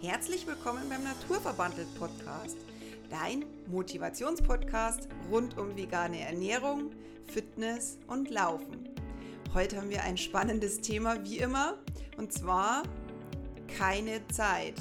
Herzlich 0.00 0.46
willkommen 0.46 0.88
beim 0.88 1.02
Naturverbandelt 1.02 1.92
Podcast, 1.98 2.56
dein 3.10 3.44
Motivationspodcast 3.66 5.08
rund 5.28 5.58
um 5.58 5.76
vegane 5.76 6.20
Ernährung, 6.20 6.92
Fitness 7.26 7.98
und 8.06 8.30
Laufen. 8.30 8.88
Heute 9.54 9.76
haben 9.76 9.90
wir 9.90 10.04
ein 10.04 10.16
spannendes 10.16 10.80
Thema 10.82 11.24
wie 11.24 11.38
immer 11.38 11.78
und 12.16 12.32
zwar 12.32 12.84
keine 13.76 14.24
Zeit. 14.28 14.74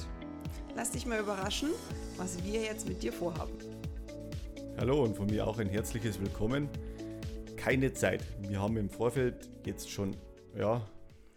Lass 0.76 0.92
dich 0.92 1.08
mal 1.08 1.20
überraschen, 1.20 1.70
was 2.18 2.44
wir 2.44 2.62
jetzt 2.62 2.88
mit 2.88 3.02
dir 3.02 3.12
vorhaben. 3.12 3.58
Hallo 4.78 5.04
und 5.04 5.18
von 5.18 5.26
mir 5.26 5.48
auch 5.48 5.58
ein 5.58 5.68
herzliches 5.68 6.22
Willkommen. 6.22 6.70
Keine 7.56 7.92
Zeit. 7.92 8.24
Wir 8.48 8.62
haben 8.62 8.78
im 8.78 8.92
Vorfeld 8.92 9.50
jetzt 9.66 9.90
schon 9.90 10.16
ja, 10.56 10.88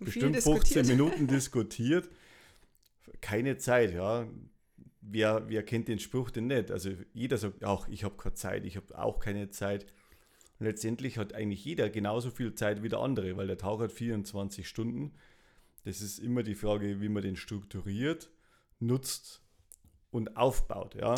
bestimmt 0.00 0.36
15 0.36 0.86
Minuten 0.86 1.26
diskutiert 1.26 2.10
keine 3.21 3.57
Zeit, 3.57 3.93
ja. 3.93 4.29
Wer, 5.02 5.48
wer 5.48 5.62
kennt 5.62 5.88
den 5.88 5.98
Spruch 5.98 6.30
denn 6.30 6.47
nicht? 6.47 6.70
Also 6.70 6.91
jeder 7.12 7.38
sagt 7.38 7.65
auch, 7.65 7.88
ich 7.88 8.05
habe 8.05 8.16
keine 8.16 8.34
Zeit, 8.34 8.65
ich 8.65 8.77
habe 8.77 8.98
auch 8.98 9.19
keine 9.19 9.51
Zeit. 9.51 9.87
Und 10.59 10.66
letztendlich 10.66 11.16
hat 11.16 11.33
eigentlich 11.34 11.64
jeder 11.64 11.88
genauso 11.88 12.30
viel 12.30 12.55
Zeit 12.55 12.83
wie 12.83 12.88
der 12.88 13.01
andere, 13.01 13.37
weil 13.37 13.47
der 13.47 13.59
Tag 13.59 13.80
hat 13.80 13.92
24 13.92 14.69
Stunden. 14.69 15.14
Das 15.84 16.02
ist 16.02 16.19
immer 16.19 16.42
die 16.42 16.55
Frage, 16.55 17.01
wie 17.01 17.09
man 17.09 17.23
den 17.23 17.37
strukturiert, 17.37 18.30
nutzt 18.78 19.42
und 20.11 20.37
aufbaut, 20.37 20.95
ja. 20.95 21.14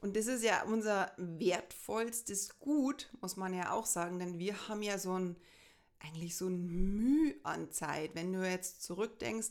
Und 0.00 0.16
das 0.16 0.26
ist 0.26 0.44
ja 0.44 0.62
unser 0.64 1.12
wertvollstes 1.16 2.58
Gut, 2.58 3.10
muss 3.20 3.36
man 3.36 3.52
ja 3.54 3.72
auch 3.72 3.86
sagen, 3.86 4.18
denn 4.18 4.38
wir 4.38 4.68
haben 4.68 4.82
ja 4.82 4.98
so 4.98 5.18
ein, 5.18 5.36
eigentlich 5.98 6.36
so 6.36 6.48
ein 6.48 6.66
Mühe 6.66 7.34
an 7.42 7.70
Zeit. 7.70 8.14
Wenn 8.14 8.32
du 8.32 8.48
jetzt 8.48 8.82
zurückdenkst, 8.82 9.48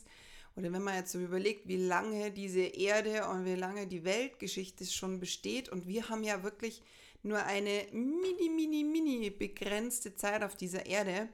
oder 0.56 0.72
wenn 0.72 0.82
man 0.82 0.96
jetzt 0.96 1.12
so 1.12 1.20
überlegt, 1.20 1.68
wie 1.68 1.76
lange 1.76 2.32
diese 2.32 2.60
Erde 2.60 3.28
und 3.28 3.44
wie 3.44 3.54
lange 3.54 3.86
die 3.86 4.04
Weltgeschichte 4.04 4.84
schon 4.86 5.20
besteht 5.20 5.68
und 5.68 5.86
wir 5.86 6.08
haben 6.08 6.24
ja 6.24 6.42
wirklich 6.42 6.82
nur 7.22 7.42
eine 7.44 7.86
mini, 7.92 8.48
mini, 8.48 8.84
mini 8.84 9.30
begrenzte 9.30 10.14
Zeit 10.14 10.42
auf 10.42 10.56
dieser 10.56 10.86
Erde 10.86 11.28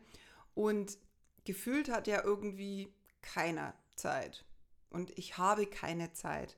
und 0.54 0.98
gefühlt 1.44 1.90
hat 1.90 2.06
ja 2.06 2.24
irgendwie 2.24 2.92
keiner 3.20 3.74
Zeit 3.94 4.44
und 4.92 5.16
ich 5.18 5.38
habe 5.38 5.66
keine 5.66 6.12
Zeit. 6.12 6.56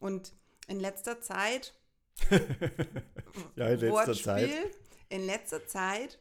Und 0.00 0.32
in 0.66 0.80
letzter 0.80 1.20
Zeit, 1.20 1.74
ja, 3.56 3.68
in 3.68 3.80
letzter 3.80 3.90
Wortspiel, 3.90 4.22
Zeit. 4.22 4.76
in 5.08 5.26
letzter 5.26 5.66
Zeit 5.66 6.18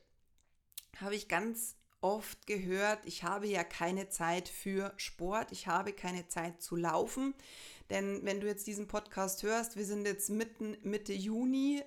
habe 0.97 1.15
ich 1.15 1.27
ganz 1.27 1.75
oft 2.03 2.45
gehört, 2.47 2.99
ich 3.05 3.23
habe 3.23 3.47
ja 3.47 3.63
keine 3.63 4.09
Zeit 4.09 4.49
für 4.49 4.93
Sport, 4.97 5.51
ich 5.51 5.67
habe 5.67 5.93
keine 5.93 6.27
Zeit 6.27 6.61
zu 6.61 6.75
laufen. 6.75 7.33
Denn 7.89 8.19
wenn 8.23 8.41
du 8.41 8.47
jetzt 8.47 8.67
diesen 8.67 8.87
Podcast 8.87 9.43
hörst, 9.43 9.77
wir 9.77 9.85
sind 9.85 10.05
jetzt 10.05 10.29
mitten 10.29 10.77
Mitte 10.83 11.13
Juni. 11.13 11.81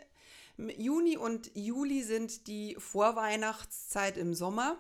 Juni 0.57 1.19
und 1.19 1.51
Juli 1.55 2.03
sind 2.03 2.47
die 2.47 2.77
Vorweihnachtszeit 2.79 4.17
im 4.17 4.33
Sommer. 4.35 4.79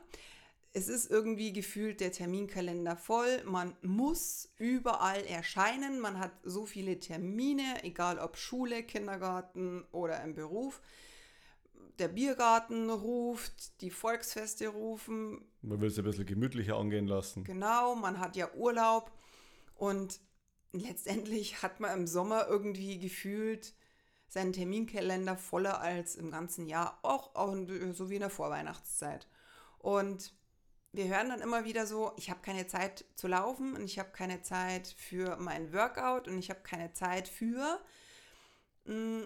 Es 0.73 0.89
ist 0.89 1.11
irgendwie 1.11 1.53
gefühlt 1.53 2.01
der 2.01 2.13
Terminkalender 2.13 2.97
voll. 2.97 3.43
Man 3.45 3.77
muss 3.83 4.51
überall 4.59 5.25
erscheinen. 5.25 6.01
Man 6.01 6.19
hat 6.19 6.33
so 6.45 6.65
viele 6.65 6.99
Termine, 6.99 7.83
egal 7.83 8.19
ob 8.19 8.37
Schule, 8.37 8.83
Kindergarten 8.83 9.85
oder 9.93 10.23
im 10.23 10.35
Beruf 10.35 10.81
der 11.99 12.09
Biergarten 12.09 12.91
ruft, 12.91 13.81
die 13.81 13.91
Volksfeste 13.91 14.69
rufen. 14.69 15.45
Man 15.63 15.81
will 15.81 15.89
es 15.89 15.99
ein 15.99 16.05
bisschen 16.05 16.27
gemütlicher 16.27 16.77
angehen 16.77 17.07
lassen. 17.07 17.45
Genau, 17.45 17.95
man 17.95 18.21
hat 18.21 18.37
ja 18.37 18.53
Urlaub 18.55 19.13
und 19.75 20.21
letztendlich 20.73 21.63
hat 21.63 21.81
man 21.81 21.99
im 21.99 22.07
Sommer 22.07 22.47
irgendwie 22.49 22.99
gefühlt 22.99 23.75
seinen 24.29 24.53
Terminkalender 24.53 25.37
voller 25.37 25.81
als 25.81 26.17
im 26.17 26.31
ganzen 26.31 26.67
Jahr, 26.67 26.99
auch, 27.03 27.35
auch 27.35 27.55
so 27.93 28.11
wie 28.11 28.17
in 28.17 28.21
der 28.21 28.31
Vorweihnachtszeit. 28.31 29.29
Und 29.79 30.35
wir 30.93 31.09
hören 31.09 31.29
dann 31.29 31.41
immer 31.41 31.65
wieder 31.65 31.87
so, 31.87 32.13
ich 32.17 32.31
habe 32.31 32.41
keine 32.41 32.67
Zeit 32.67 33.05
zu 33.15 33.29
laufen 33.29 33.75
und 33.77 33.85
ich 33.85 33.99
habe 33.99 34.11
keine 34.11 34.43
Zeit 34.43 34.89
für 34.89 35.37
mein 35.37 35.73
Workout 35.73 36.27
und 36.27 36.39
ich 36.39 36.51
habe 36.51 36.61
keine 36.61 36.93
Zeit 36.93 37.29
für. 37.29 37.81
Mm, 38.85 39.23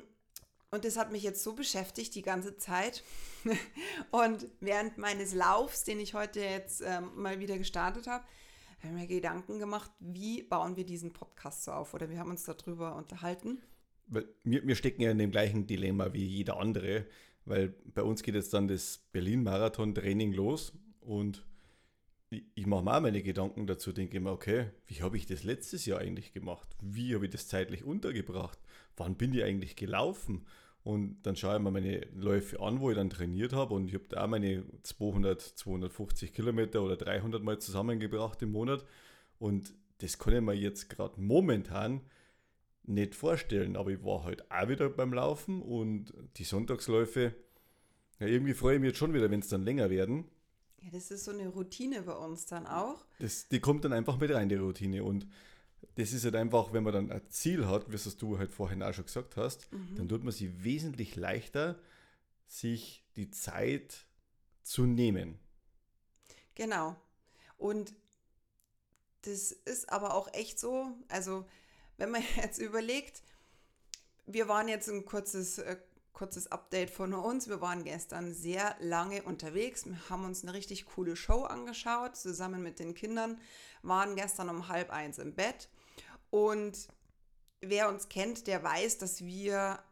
und 0.71 0.85
das 0.85 0.97
hat 0.97 1.11
mich 1.11 1.23
jetzt 1.23 1.43
so 1.43 1.55
beschäftigt 1.55 2.15
die 2.15 2.23
ganze 2.23 2.57
Zeit. 2.57 3.03
und 4.11 4.47
während 4.61 4.99
meines 4.99 5.35
Laufs, 5.35 5.85
den 5.85 5.99
ich 5.99 6.15
heute 6.15 6.41
jetzt 6.41 6.83
ähm, 6.85 7.11
mal 7.17 7.41
wieder 7.41 7.59
gestartet 7.59 8.07
habe, 8.07 8.25
habe 8.83 8.95
ich 8.95 9.01
mir 9.01 9.07
Gedanken 9.07 9.59
gemacht, 9.59 9.91
wie 9.99 10.43
bauen 10.43 10.77
wir 10.77 10.85
diesen 10.85 11.13
Podcast 11.13 11.65
so 11.65 11.73
auf? 11.73 11.93
Oder 11.93 12.09
wir 12.09 12.19
haben 12.19 12.31
uns 12.31 12.45
darüber 12.45 12.97
unterhalten. 12.97 13.59
Wir, 14.07 14.67
wir 14.67 14.75
stecken 14.75 15.03
ja 15.03 15.11
in 15.11 15.19
dem 15.19 15.31
gleichen 15.31 15.67
Dilemma 15.67 16.13
wie 16.13 16.25
jeder 16.25 16.59
andere, 16.59 17.07
weil 17.45 17.69
bei 17.69 18.03
uns 18.03 18.23
geht 18.23 18.35
jetzt 18.35 18.55
dann 18.55 18.69
das 18.69 18.99
Berlin-Marathon-Training 19.13 20.33
los 20.33 20.73
und 21.01 21.45
ich, 22.31 22.45
ich 22.55 22.67
mache 22.67 22.85
mir 22.85 22.97
auch 22.97 23.01
meine 23.01 23.23
Gedanken 23.23 23.67
dazu, 23.67 23.93
denke 23.93 24.19
mir, 24.21 24.31
okay, 24.31 24.71
wie 24.87 25.03
habe 25.03 25.17
ich 25.17 25.27
das 25.27 25.45
letztes 25.45 25.85
Jahr 25.87 26.01
eigentlich 26.01 26.33
gemacht? 26.33 26.69
Wie 26.81 27.15
habe 27.15 27.27
ich 27.27 27.33
das 27.33 27.49
zeitlich 27.49 27.85
untergebracht? 27.85 28.59
Wann 28.97 29.17
bin 29.17 29.35
ich 29.35 29.45
eigentlich 29.45 29.77
gelaufen? 29.77 30.47
Und 30.83 31.23
dann 31.23 31.37
schaue 31.37 31.57
ich 31.57 31.63
mir 31.63 31.71
meine 31.71 32.07
Läufe 32.15 32.61
an, 32.61 32.81
wo 32.81 32.91
ich 32.91 32.97
dann 32.97 33.11
trainiert 33.11 33.53
habe. 33.53 33.75
Und 33.75 33.89
ich 33.89 33.95
habe 33.95 34.05
da 34.09 34.25
auch 34.25 34.29
meine 34.29 34.65
200, 34.83 35.41
250 35.41 36.33
Kilometer 36.33 36.83
oder 36.83 36.97
300 36.97 37.43
Mal 37.43 37.59
zusammengebracht 37.59 38.41
im 38.43 38.53
Monat. 38.53 38.85
Und 39.39 39.75
das 39.99 40.19
kann 40.19 40.35
ich 40.35 40.41
mir 40.41 40.55
jetzt 40.55 40.89
gerade 40.89 41.21
momentan 41.21 42.01
nicht 42.85 43.15
vorstellen. 43.15 43.77
Aber 43.77 43.91
ich 43.91 44.03
war 44.05 44.25
halt 44.25 44.51
auch 44.51 44.69
wieder 44.69 44.89
beim 44.89 45.13
Laufen 45.13 45.61
und 45.61 46.15
die 46.37 46.45
Sonntagsläufe, 46.45 47.35
ja, 48.19 48.27
irgendwie 48.27 48.55
freue 48.55 48.77
ich 48.77 48.81
mich 48.81 48.89
jetzt 48.89 48.99
schon 48.99 49.15
wieder, 49.15 49.31
wenn 49.31 49.41
es 49.41 49.49
dann 49.49 49.65
länger 49.65 49.91
werden. 49.91 50.25
Ja, 50.83 50.89
das 50.91 51.11
ist 51.11 51.25
so 51.25 51.31
eine 51.31 51.49
Routine 51.49 52.03
bei 52.03 52.15
uns 52.15 52.47
dann 52.47 52.67
auch. 52.67 53.05
Das, 53.19 53.49
die 53.49 53.61
kommt 53.61 53.85
dann 53.85 53.93
einfach 53.93 54.19
mit 54.19 54.31
rein, 54.31 54.49
die 54.49 54.55
Routine. 54.55 55.05
Und 55.05 55.27
das 55.97 56.13
ist 56.13 56.25
halt 56.25 56.37
einfach, 56.37 56.73
wenn 56.73 56.85
man 56.85 56.93
dann 56.93 57.11
ein 57.11 57.23
Ziel 57.31 57.67
hat, 57.67 57.91
wie 57.91 57.97
es 57.97 58.17
du 58.17 58.39
halt 58.39 58.53
vorhin 58.53 58.83
auch 58.83 58.95
schon 58.95 59.05
gesagt 59.05 59.37
hast, 59.37 59.73
mhm. 59.73 59.97
dann 59.97 60.09
tut 60.09 60.25
man 60.25 60.33
sich 60.33 60.63
wesentlich 60.63 61.17
leichter, 61.17 61.79
sich 62.47 63.05
die 63.17 63.31
Zeit 63.31 64.07
zu 64.63 64.87
nehmen. 64.87 65.39
Genau. 66.55 66.97
Und 67.57 67.95
das 69.23 69.53
ist 69.53 69.91
aber 69.91 70.15
auch 70.15 70.33
echt 70.33 70.59
so, 70.59 70.97
also 71.09 71.47
wenn 71.97 72.11
man 72.11 72.23
jetzt 72.37 72.59
überlegt, 72.59 73.23
wir 74.27 74.49
waren 74.49 74.69
jetzt 74.69 74.89
ein 74.89 75.05
kurzes, 75.05 75.59
äh, 75.59 75.77
kurzes 76.13 76.51
Update 76.53 76.91
von 76.91 77.15
uns. 77.15 77.49
Wir 77.49 77.61
waren 77.61 77.85
gestern 77.85 78.33
sehr 78.33 78.77
lange 78.81 79.23
unterwegs. 79.23 79.87
Wir 79.87 80.11
haben 80.11 80.25
uns 80.25 80.43
eine 80.43 80.55
richtig 80.55 80.87
coole 80.87 81.17
Show 81.17 81.45
angeschaut, 81.45 82.17
zusammen 82.17 82.63
mit 82.63 82.79
den 82.79 82.95
Kindern, 82.95 83.41
waren 83.83 84.17
gestern 84.17 84.49
um 84.49 84.69
halb 84.69 84.91
eins 84.91 85.19
im 85.19 85.35
Bett. 85.35 85.69
Und 86.31 86.89
wer 87.61 87.89
uns 87.89 88.09
kennt, 88.09 88.47
der 88.47 88.63
weiß, 88.63 88.99
dass 88.99 89.25
wir 89.25 89.83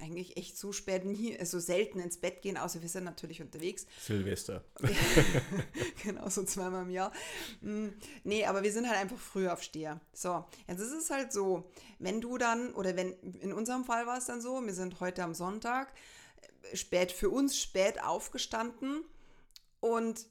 eigentlich 0.00 0.36
echt 0.36 0.58
so 0.58 0.72
spät 0.72 1.04
nie, 1.04 1.32
so 1.34 1.38
also 1.38 1.60
selten 1.60 2.00
ins 2.00 2.18
Bett 2.18 2.42
gehen, 2.42 2.56
außer 2.56 2.82
wir 2.82 2.88
sind 2.88 3.04
natürlich 3.04 3.40
unterwegs. 3.40 3.86
Silvester. 4.00 4.64
genau, 6.02 6.28
so 6.28 6.44
zweimal 6.44 6.82
im 6.82 6.90
Jahr. 6.90 7.12
Mm, 7.60 7.88
nee, 8.24 8.44
aber 8.44 8.62
wir 8.62 8.72
sind 8.72 8.88
halt 8.88 8.98
einfach 8.98 9.18
Frühaufsteher. 9.18 10.00
So, 10.12 10.44
jetzt 10.66 10.80
ist 10.80 10.92
es 10.92 11.10
halt 11.10 11.32
so, 11.32 11.70
wenn 11.98 12.20
du 12.20 12.38
dann, 12.38 12.74
oder 12.74 12.96
wenn, 12.96 13.12
in 13.40 13.52
unserem 13.52 13.84
Fall 13.84 14.06
war 14.06 14.18
es 14.18 14.26
dann 14.26 14.40
so, 14.40 14.60
wir 14.64 14.74
sind 14.74 15.00
heute 15.00 15.22
am 15.22 15.34
Sonntag, 15.34 15.92
spät 16.74 17.12
für 17.12 17.30
uns 17.30 17.56
spät 17.58 18.02
aufgestanden 18.02 19.04
und 19.80 20.26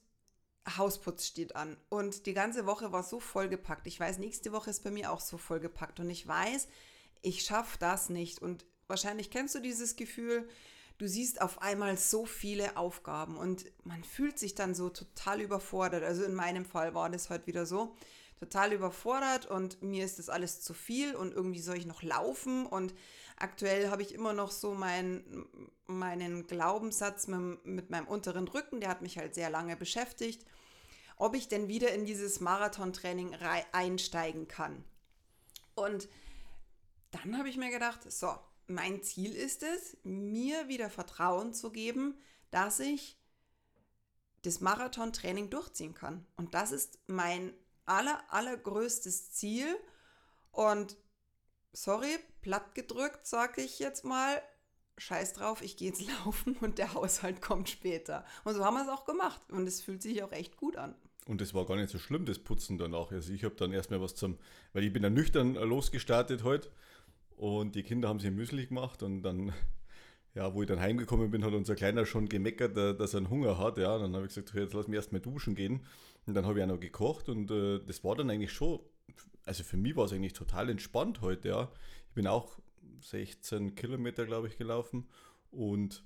Hausputz 0.76 1.26
steht 1.26 1.56
an. 1.56 1.76
Und 1.88 2.26
die 2.26 2.34
ganze 2.34 2.66
Woche 2.66 2.92
war 2.92 3.02
so 3.02 3.20
vollgepackt. 3.20 3.86
Ich 3.86 3.98
weiß, 3.98 4.18
nächste 4.18 4.52
Woche 4.52 4.70
ist 4.70 4.84
bei 4.84 4.90
mir 4.90 5.12
auch 5.12 5.20
so 5.20 5.38
vollgepackt. 5.38 6.00
Und 6.00 6.10
ich 6.10 6.26
weiß, 6.26 6.68
ich 7.22 7.42
schaffe 7.42 7.78
das 7.78 8.08
nicht. 8.08 8.40
Und 8.40 8.64
wahrscheinlich 8.86 9.30
kennst 9.30 9.54
du 9.54 9.60
dieses 9.60 9.96
Gefühl, 9.96 10.48
du 10.98 11.08
siehst 11.08 11.40
auf 11.40 11.62
einmal 11.62 11.96
so 11.96 12.26
viele 12.26 12.76
Aufgaben 12.76 13.36
und 13.36 13.64
man 13.84 14.04
fühlt 14.04 14.38
sich 14.38 14.54
dann 14.54 14.74
so 14.74 14.88
total 14.88 15.40
überfordert. 15.40 16.04
Also 16.04 16.22
in 16.22 16.34
meinem 16.34 16.64
Fall 16.64 16.94
war 16.94 17.10
das 17.10 17.30
heute 17.30 17.46
wieder 17.46 17.66
so. 17.66 17.96
Total 18.38 18.72
überfordert 18.72 19.46
und 19.46 19.82
mir 19.82 20.04
ist 20.04 20.18
das 20.18 20.28
alles 20.28 20.60
zu 20.60 20.74
viel 20.74 21.14
und 21.14 21.32
irgendwie 21.32 21.60
soll 21.60 21.76
ich 21.76 21.86
noch 21.86 22.02
laufen 22.02 22.66
und 22.66 22.92
aktuell 23.36 23.90
habe 23.90 24.02
ich 24.02 24.14
immer 24.14 24.32
noch 24.32 24.50
so 24.50 24.74
mein, 24.74 25.46
meinen 25.86 26.46
Glaubenssatz 26.48 27.28
mit, 27.28 27.64
mit 27.64 27.90
meinem 27.90 28.08
unteren 28.08 28.48
Rücken, 28.48 28.80
der 28.80 28.88
hat 28.88 29.00
mich 29.00 29.16
halt 29.16 29.34
sehr 29.34 29.48
lange 29.48 29.76
beschäftigt, 29.76 30.44
ob 31.22 31.36
ich 31.36 31.46
denn 31.46 31.68
wieder 31.68 31.92
in 31.92 32.04
dieses 32.04 32.40
Marathontraining 32.40 33.36
einsteigen 33.70 34.48
kann. 34.48 34.84
Und 35.76 36.08
dann 37.12 37.38
habe 37.38 37.48
ich 37.48 37.56
mir 37.56 37.70
gedacht, 37.70 38.10
so, 38.10 38.34
mein 38.66 39.04
Ziel 39.04 39.32
ist 39.32 39.62
es, 39.62 39.96
mir 40.02 40.66
wieder 40.66 40.90
Vertrauen 40.90 41.54
zu 41.54 41.70
geben, 41.70 42.18
dass 42.50 42.80
ich 42.80 43.20
das 44.42 44.60
Marathontraining 44.60 45.48
durchziehen 45.48 45.94
kann. 45.94 46.26
Und 46.36 46.54
das 46.54 46.72
ist 46.72 46.98
mein 47.06 47.54
aller, 47.84 48.20
allergrößtes 48.32 49.30
Ziel. 49.30 49.78
Und 50.50 50.96
sorry, 51.72 52.18
platt 52.40 52.74
gedrückt, 52.74 53.28
sage 53.28 53.62
ich 53.62 53.78
jetzt 53.78 54.04
mal, 54.04 54.42
scheiß 54.98 55.34
drauf, 55.34 55.62
ich 55.62 55.76
gehe 55.76 55.90
jetzt 55.90 56.02
laufen 56.24 56.56
und 56.56 56.78
der 56.78 56.94
Haushalt 56.94 57.40
kommt 57.40 57.68
später. 57.68 58.26
Und 58.42 58.54
so 58.56 58.64
haben 58.64 58.74
wir 58.74 58.82
es 58.82 58.88
auch 58.88 59.04
gemacht. 59.04 59.52
Und 59.52 59.68
es 59.68 59.80
fühlt 59.82 60.02
sich 60.02 60.24
auch 60.24 60.32
echt 60.32 60.56
gut 60.56 60.76
an. 60.76 60.96
Und 61.26 61.40
es 61.40 61.54
war 61.54 61.66
gar 61.66 61.76
nicht 61.76 61.90
so 61.90 61.98
schlimm, 61.98 62.24
das 62.24 62.38
Putzen 62.38 62.78
danach. 62.78 63.12
Also 63.12 63.32
ich 63.32 63.44
habe 63.44 63.54
dann 63.54 63.72
erstmal 63.72 64.00
was 64.00 64.14
zum, 64.14 64.38
weil 64.72 64.84
ich 64.84 64.92
bin 64.92 65.02
dann 65.02 65.14
nüchtern 65.14 65.54
losgestartet 65.54 66.42
heute 66.42 66.70
und 67.36 67.74
die 67.74 67.84
Kinder 67.84 68.08
haben 68.08 68.18
sich 68.18 68.30
Müsli 68.30 68.66
gemacht 68.66 69.02
und 69.02 69.22
dann, 69.22 69.52
ja, 70.34 70.52
wo 70.52 70.62
ich 70.62 70.68
dann 70.68 70.80
heimgekommen 70.80 71.30
bin, 71.30 71.44
hat 71.44 71.52
unser 71.52 71.76
Kleiner 71.76 72.06
schon 72.06 72.28
gemeckert, 72.28 72.76
äh, 72.76 72.96
dass 72.96 73.14
er 73.14 73.18
einen 73.18 73.30
Hunger 73.30 73.58
hat. 73.58 73.78
Ja, 73.78 73.98
dann 73.98 74.14
habe 74.14 74.26
ich 74.26 74.34
gesagt, 74.34 74.52
jetzt 74.54 74.74
lass 74.74 74.88
mich 74.88 74.96
erstmal 74.96 75.20
duschen 75.20 75.54
gehen. 75.54 75.86
Und 76.26 76.34
dann 76.34 76.46
habe 76.46 76.58
ich 76.58 76.64
auch 76.64 76.68
noch 76.68 76.80
gekocht 76.80 77.28
und 77.28 77.50
äh, 77.50 77.80
das 77.84 78.04
war 78.04 78.14
dann 78.16 78.30
eigentlich 78.30 78.52
schon, 78.52 78.80
also 79.44 79.64
für 79.64 79.76
mich 79.76 79.96
war 79.96 80.04
es 80.04 80.12
eigentlich 80.12 80.34
total 80.34 80.70
entspannt 80.70 81.20
heute, 81.20 81.48
ja. 81.48 81.72
Ich 82.08 82.14
bin 82.14 82.26
auch 82.26 82.58
16 83.00 83.74
Kilometer, 83.74 84.26
glaube 84.26 84.48
ich, 84.48 84.56
gelaufen 84.56 85.08
und 85.50 86.04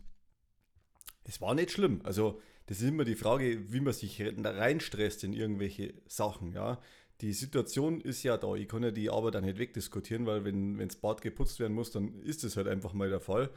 es 1.25 1.41
war 1.41 1.55
nicht 1.55 1.71
schlimm. 1.71 2.01
Also 2.05 2.41
das 2.67 2.81
ist 2.81 2.89
immer 2.89 3.05
die 3.05 3.15
Frage, 3.15 3.73
wie 3.73 3.81
man 3.81 3.93
sich 3.93 4.21
reinstresst 4.23 5.25
in 5.25 5.33
irgendwelche 5.33 5.95
Sachen, 6.07 6.53
ja. 6.53 6.81
Die 7.23 7.33
Situation 7.33 8.01
ist 8.03 8.23
ja 8.25 8.37
da. 8.37 8.55
Ich 8.55 8.69
kann 8.69 8.83
ja 8.83 8.91
die 8.91 9.09
Arbeit 9.09 9.37
auch 9.37 9.41
nicht 9.41 9.59
wegdiskutieren, 9.59 10.27
weil 10.27 10.45
wenn 10.45 10.77
das 10.79 10.97
Bad 10.97 11.23
geputzt 11.23 11.59
werden 11.61 11.73
muss, 11.73 11.91
dann 11.91 12.21
ist 12.23 12.45
das 12.45 12.59
halt 12.59 12.69
einfach 12.69 12.93
mal 12.93 13.09
der 13.09 13.21
Fall. 13.21 13.51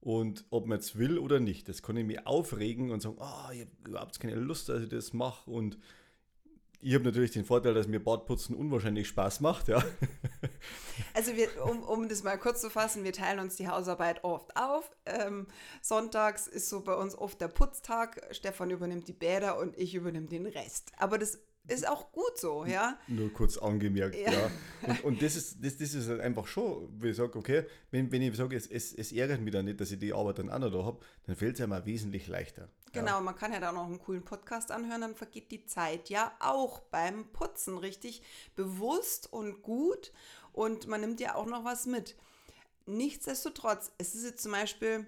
Und 0.00 0.44
ob 0.50 0.66
man 0.66 0.78
jetzt 0.78 0.96
will 0.96 1.18
oder 1.18 1.40
nicht, 1.40 1.68
das 1.68 1.82
kann 1.82 1.96
ich 1.96 2.06
mich 2.06 2.26
aufregen 2.26 2.90
und 2.90 3.00
sagen, 3.00 3.16
oh, 3.18 3.52
ich 3.52 3.60
habe 3.60 3.70
überhaupt 3.86 4.20
keine 4.20 4.36
Lust, 4.36 4.68
dass 4.68 4.82
ich 4.82 4.88
das 4.88 5.12
mache. 5.12 5.50
Und 5.50 5.76
ich 6.80 6.94
habe 6.94 7.04
natürlich 7.04 7.32
den 7.32 7.44
Vorteil, 7.44 7.74
dass 7.74 7.88
mir 7.88 8.00
Badputzen 8.00 8.54
unwahrscheinlich 8.54 9.08
Spaß 9.08 9.40
macht, 9.40 9.68
ja. 9.68 9.82
Also 11.14 11.34
wir, 11.36 11.48
um, 11.64 11.82
um 11.82 12.08
das 12.08 12.22
mal 12.22 12.38
kurz 12.38 12.60
zu 12.60 12.70
fassen, 12.70 13.04
wir 13.04 13.12
teilen 13.12 13.40
uns 13.40 13.56
die 13.56 13.68
Hausarbeit 13.68 14.24
oft 14.24 14.56
auf. 14.56 14.90
Ähm, 15.06 15.46
sonntags 15.82 16.46
ist 16.46 16.68
so 16.68 16.82
bei 16.82 16.94
uns 16.94 17.14
oft 17.16 17.40
der 17.40 17.48
Putztag. 17.48 18.26
Stefan 18.30 18.70
übernimmt 18.70 19.08
die 19.08 19.12
Bäder 19.12 19.58
und 19.58 19.76
ich 19.78 19.94
übernehme 19.94 20.26
den 20.26 20.46
Rest. 20.46 20.92
Aber 20.98 21.18
das 21.18 21.38
ist 21.68 21.88
auch 21.88 22.10
gut 22.12 22.38
so, 22.38 22.64
ja. 22.64 22.98
Nur 23.06 23.32
kurz 23.32 23.56
angemerkt, 23.58 24.16
ja. 24.16 24.32
ja. 24.32 24.50
Und, 24.82 25.04
und, 25.04 25.22
das, 25.22 25.36
ist, 25.36 25.64
das, 25.64 25.76
das 25.76 25.94
ist 25.94 26.08
halt 26.08 26.20
einfach 26.20 26.46
schon, 26.46 26.88
wo 26.98 27.06
ich 27.06 27.16
sage, 27.16 27.38
okay, 27.38 27.64
wenn, 27.90 28.10
wenn 28.10 28.22
ich 28.22 28.36
sage, 28.36 28.56
es, 28.56 28.66
es, 28.66 28.92
es 28.92 29.12
ärgert 29.12 29.40
mich 29.40 29.52
dann 29.52 29.66
nicht, 29.66 29.80
dass 29.80 29.92
ich 29.92 29.98
die 29.98 30.12
Arbeit 30.12 30.38
dann 30.38 30.50
auch 30.50 30.58
noch 30.58 30.70
da 30.70 30.84
habe, 30.84 31.00
dann 31.26 31.36
fällt 31.36 31.56
es 31.56 31.60
einem 31.60 31.84
wesentlich 31.84 32.26
leichter. 32.28 32.68
Genau, 32.92 33.12
ja. 33.12 33.20
man 33.20 33.36
kann 33.36 33.52
ja 33.52 33.60
da 33.60 33.72
noch 33.72 33.86
einen 33.86 34.00
coolen 34.00 34.24
Podcast 34.24 34.72
anhören, 34.72 35.02
dann 35.02 35.14
vergeht 35.14 35.50
die 35.52 35.64
Zeit 35.64 36.08
ja 36.08 36.32
auch 36.40 36.80
beim 36.80 37.26
Putzen 37.32 37.78
richtig 37.78 38.22
bewusst 38.56 39.32
und 39.32 39.62
gut 39.62 40.12
und 40.52 40.86
man 40.86 41.00
nimmt 41.00 41.20
ja 41.20 41.34
auch 41.34 41.46
noch 41.46 41.64
was 41.64 41.86
mit. 41.86 42.16
Nichtsdestotrotz, 42.86 43.92
es 43.98 44.14
ist 44.14 44.24
jetzt 44.24 44.42
zum 44.42 44.52
Beispiel 44.52 45.06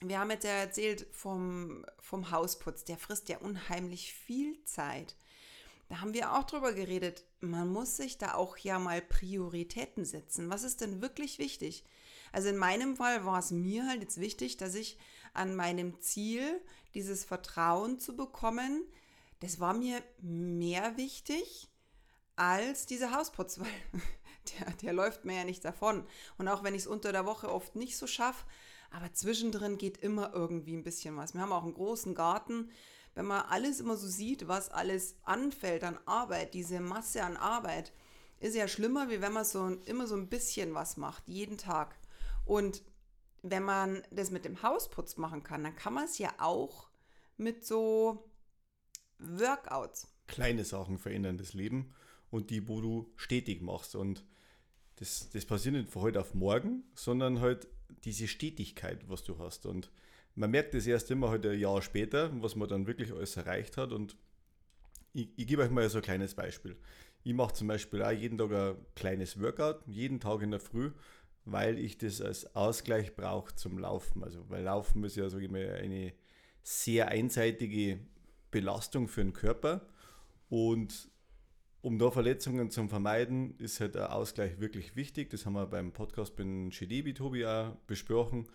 wir 0.00 0.18
haben 0.18 0.30
jetzt 0.30 0.44
ja 0.44 0.50
erzählt 0.50 1.06
vom, 1.12 1.84
vom 2.00 2.30
Hausputz, 2.30 2.84
der 2.84 2.98
frisst 2.98 3.28
ja 3.28 3.38
unheimlich 3.38 4.12
viel 4.12 4.62
Zeit. 4.64 5.16
Da 5.88 6.00
haben 6.00 6.14
wir 6.14 6.32
auch 6.32 6.44
drüber 6.44 6.72
geredet. 6.72 7.24
Man 7.40 7.68
muss 7.68 7.96
sich 7.96 8.18
da 8.18 8.34
auch 8.34 8.56
ja 8.56 8.78
mal 8.78 9.00
Prioritäten 9.00 10.04
setzen. 10.04 10.50
Was 10.50 10.62
ist 10.62 10.80
denn 10.80 11.02
wirklich 11.02 11.38
wichtig? 11.38 11.84
Also 12.32 12.48
in 12.48 12.56
meinem 12.56 12.96
Fall 12.96 13.24
war 13.24 13.38
es 13.38 13.50
mir 13.50 13.86
halt 13.86 14.00
jetzt 14.02 14.20
wichtig, 14.20 14.56
dass 14.56 14.74
ich 14.74 14.98
an 15.34 15.54
meinem 15.54 16.00
Ziel, 16.00 16.60
dieses 16.94 17.24
Vertrauen 17.24 17.98
zu 17.98 18.16
bekommen, 18.16 18.84
das 19.40 19.60
war 19.60 19.74
mir 19.74 20.02
mehr 20.20 20.96
wichtig 20.96 21.68
als 22.36 22.86
dieser 22.86 23.12
Hausputz, 23.12 23.58
weil 23.60 23.68
der, 24.58 24.72
der 24.82 24.92
läuft 24.92 25.24
mir 25.24 25.36
ja 25.36 25.44
nicht 25.44 25.64
davon. 25.64 26.06
Und 26.38 26.48
auch 26.48 26.62
wenn 26.62 26.74
ich 26.74 26.82
es 26.82 26.86
unter 26.86 27.12
der 27.12 27.26
Woche 27.26 27.50
oft 27.50 27.76
nicht 27.76 27.96
so 27.96 28.06
schaffe, 28.06 28.44
aber 28.90 29.12
zwischendrin 29.12 29.78
geht 29.78 29.98
immer 29.98 30.32
irgendwie 30.34 30.76
ein 30.76 30.84
bisschen 30.84 31.16
was. 31.16 31.34
Wir 31.34 31.40
haben 31.40 31.52
auch 31.52 31.64
einen 31.64 31.74
großen 31.74 32.14
Garten 32.14 32.70
wenn 33.14 33.26
man 33.26 33.42
alles 33.42 33.80
immer 33.80 33.96
so 33.96 34.08
sieht, 34.08 34.48
was 34.48 34.70
alles 34.70 35.16
anfällt 35.22 35.84
an 35.84 35.98
Arbeit, 36.04 36.54
diese 36.54 36.80
Masse 36.80 37.22
an 37.22 37.36
Arbeit, 37.36 37.92
ist 38.40 38.56
ja 38.56 38.68
schlimmer, 38.68 39.08
wie 39.08 39.20
wenn 39.20 39.32
man 39.32 39.44
so 39.44 39.66
immer 39.86 40.06
so 40.06 40.16
ein 40.16 40.28
bisschen 40.28 40.74
was 40.74 40.96
macht, 40.96 41.28
jeden 41.28 41.56
Tag. 41.56 41.96
Und 42.44 42.82
wenn 43.42 43.62
man 43.62 44.02
das 44.10 44.30
mit 44.30 44.44
dem 44.44 44.62
Hausputz 44.62 45.16
machen 45.16 45.42
kann, 45.42 45.62
dann 45.62 45.76
kann 45.76 45.94
man 45.94 46.04
es 46.04 46.18
ja 46.18 46.32
auch 46.38 46.88
mit 47.36 47.64
so 47.64 48.28
Workouts. 49.18 50.08
Kleine 50.26 50.64
Sachen 50.64 50.98
verändern 50.98 51.38
das 51.38 51.54
Leben 51.54 51.94
und 52.30 52.50
die, 52.50 52.68
wo 52.68 52.80
du 52.80 53.12
stetig 53.16 53.62
machst. 53.62 53.94
Und 53.94 54.24
das, 54.96 55.30
das 55.30 55.44
passiert 55.44 55.74
nicht 55.74 55.88
von 55.88 56.02
heute 56.02 56.20
auf 56.20 56.34
morgen, 56.34 56.84
sondern 56.94 57.40
halt 57.40 57.66
diese 58.04 58.28
Stetigkeit, 58.28 59.08
was 59.08 59.24
du 59.24 59.38
hast. 59.38 59.66
Und 59.66 59.90
man 60.34 60.50
merkt 60.50 60.74
es 60.74 60.86
erst 60.86 61.10
immer 61.10 61.28
heute 61.28 61.48
halt 61.48 61.56
ein 61.56 61.60
Jahr 61.60 61.82
später, 61.82 62.30
was 62.42 62.56
man 62.56 62.68
dann 62.68 62.86
wirklich 62.86 63.12
alles 63.12 63.36
erreicht 63.36 63.76
hat. 63.76 63.92
Und 63.92 64.16
ich, 65.12 65.28
ich 65.36 65.46
gebe 65.46 65.62
euch 65.62 65.70
mal 65.70 65.88
so 65.88 65.98
ein 65.98 66.04
kleines 66.04 66.34
Beispiel. 66.34 66.76
Ich 67.22 67.34
mache 67.34 67.54
zum 67.54 67.68
Beispiel 67.68 68.02
auch 68.02 68.10
jeden 68.10 68.38
Tag 68.38 68.52
ein 68.52 68.76
kleines 68.94 69.40
Workout, 69.40 69.80
jeden 69.86 70.20
Tag 70.20 70.42
in 70.42 70.50
der 70.50 70.60
Früh, 70.60 70.90
weil 71.44 71.78
ich 71.78 71.98
das 71.98 72.20
als 72.20 72.54
Ausgleich 72.54 73.16
brauche 73.16 73.54
zum 73.54 73.78
Laufen. 73.78 74.22
Also, 74.22 74.48
weil 74.50 74.64
Laufen 74.64 75.04
ist 75.04 75.16
ja, 75.16 75.28
sage 75.28 75.44
ich 75.44 75.50
mal, 75.50 75.66
eine 75.70 76.12
sehr 76.62 77.08
einseitige 77.08 77.98
Belastung 78.50 79.08
für 79.08 79.22
den 79.22 79.32
Körper. 79.32 79.86
Und 80.48 81.08
um 81.84 81.98
da 81.98 82.10
Verletzungen 82.10 82.70
zu 82.70 82.88
vermeiden, 82.88 83.58
ist 83.58 83.78
halt 83.78 83.94
der 83.94 84.14
Ausgleich 84.14 84.58
wirklich 84.58 84.96
wichtig. 84.96 85.28
Das 85.28 85.44
haben 85.44 85.52
wir 85.52 85.66
beim 85.66 85.92
Podcast 85.92 86.38
mit 86.38 86.74
Shidebi 86.74 87.12
Tobi 87.12 87.44
auch 87.44 87.76
besprochen. 87.86 88.48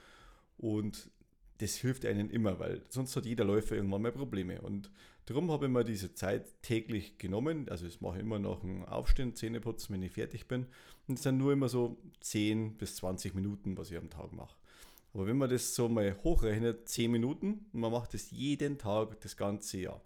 Und 0.57 1.11
das 1.59 1.75
hilft 1.75 2.07
einem 2.07 2.31
immer, 2.31 2.57
weil 2.57 2.81
sonst 2.89 3.15
hat 3.15 3.27
jeder 3.27 3.45
Läufer 3.45 3.75
irgendwann 3.75 4.01
mal 4.01 4.11
Probleme. 4.11 4.59
Und 4.61 4.89
darum 5.27 5.51
habe 5.51 5.67
ich 5.67 5.71
mir 5.71 5.83
diese 5.83 6.15
Zeit 6.15 6.59
täglich 6.63 7.19
genommen. 7.19 7.69
Also 7.69 7.85
ich 7.85 8.01
mache 8.01 8.17
immer 8.17 8.39
noch 8.39 8.63
ein 8.63 8.83
Aufstehen, 8.85 9.35
Zähneputzen, 9.35 9.93
wenn 9.93 10.01
ich 10.01 10.13
fertig 10.13 10.47
bin. 10.47 10.65
Und 11.07 11.19
es 11.19 11.23
sind 11.23 11.37
nur 11.37 11.53
immer 11.53 11.69
so 11.69 11.99
10 12.21 12.77
bis 12.77 12.95
20 12.95 13.35
Minuten, 13.35 13.77
was 13.77 13.91
ich 13.91 13.97
am 13.97 14.09
Tag 14.09 14.33
mache. 14.33 14.55
Aber 15.13 15.27
wenn 15.27 15.37
man 15.37 15.51
das 15.51 15.75
so 15.75 15.87
mal 15.87 16.17
hochrechnet, 16.23 16.89
10 16.89 17.11
Minuten, 17.11 17.67
und 17.73 17.79
man 17.79 17.91
macht 17.91 18.15
das 18.15 18.31
jeden 18.31 18.79
Tag 18.79 19.21
das 19.21 19.37
ganze 19.37 19.77
Jahr, 19.81 20.01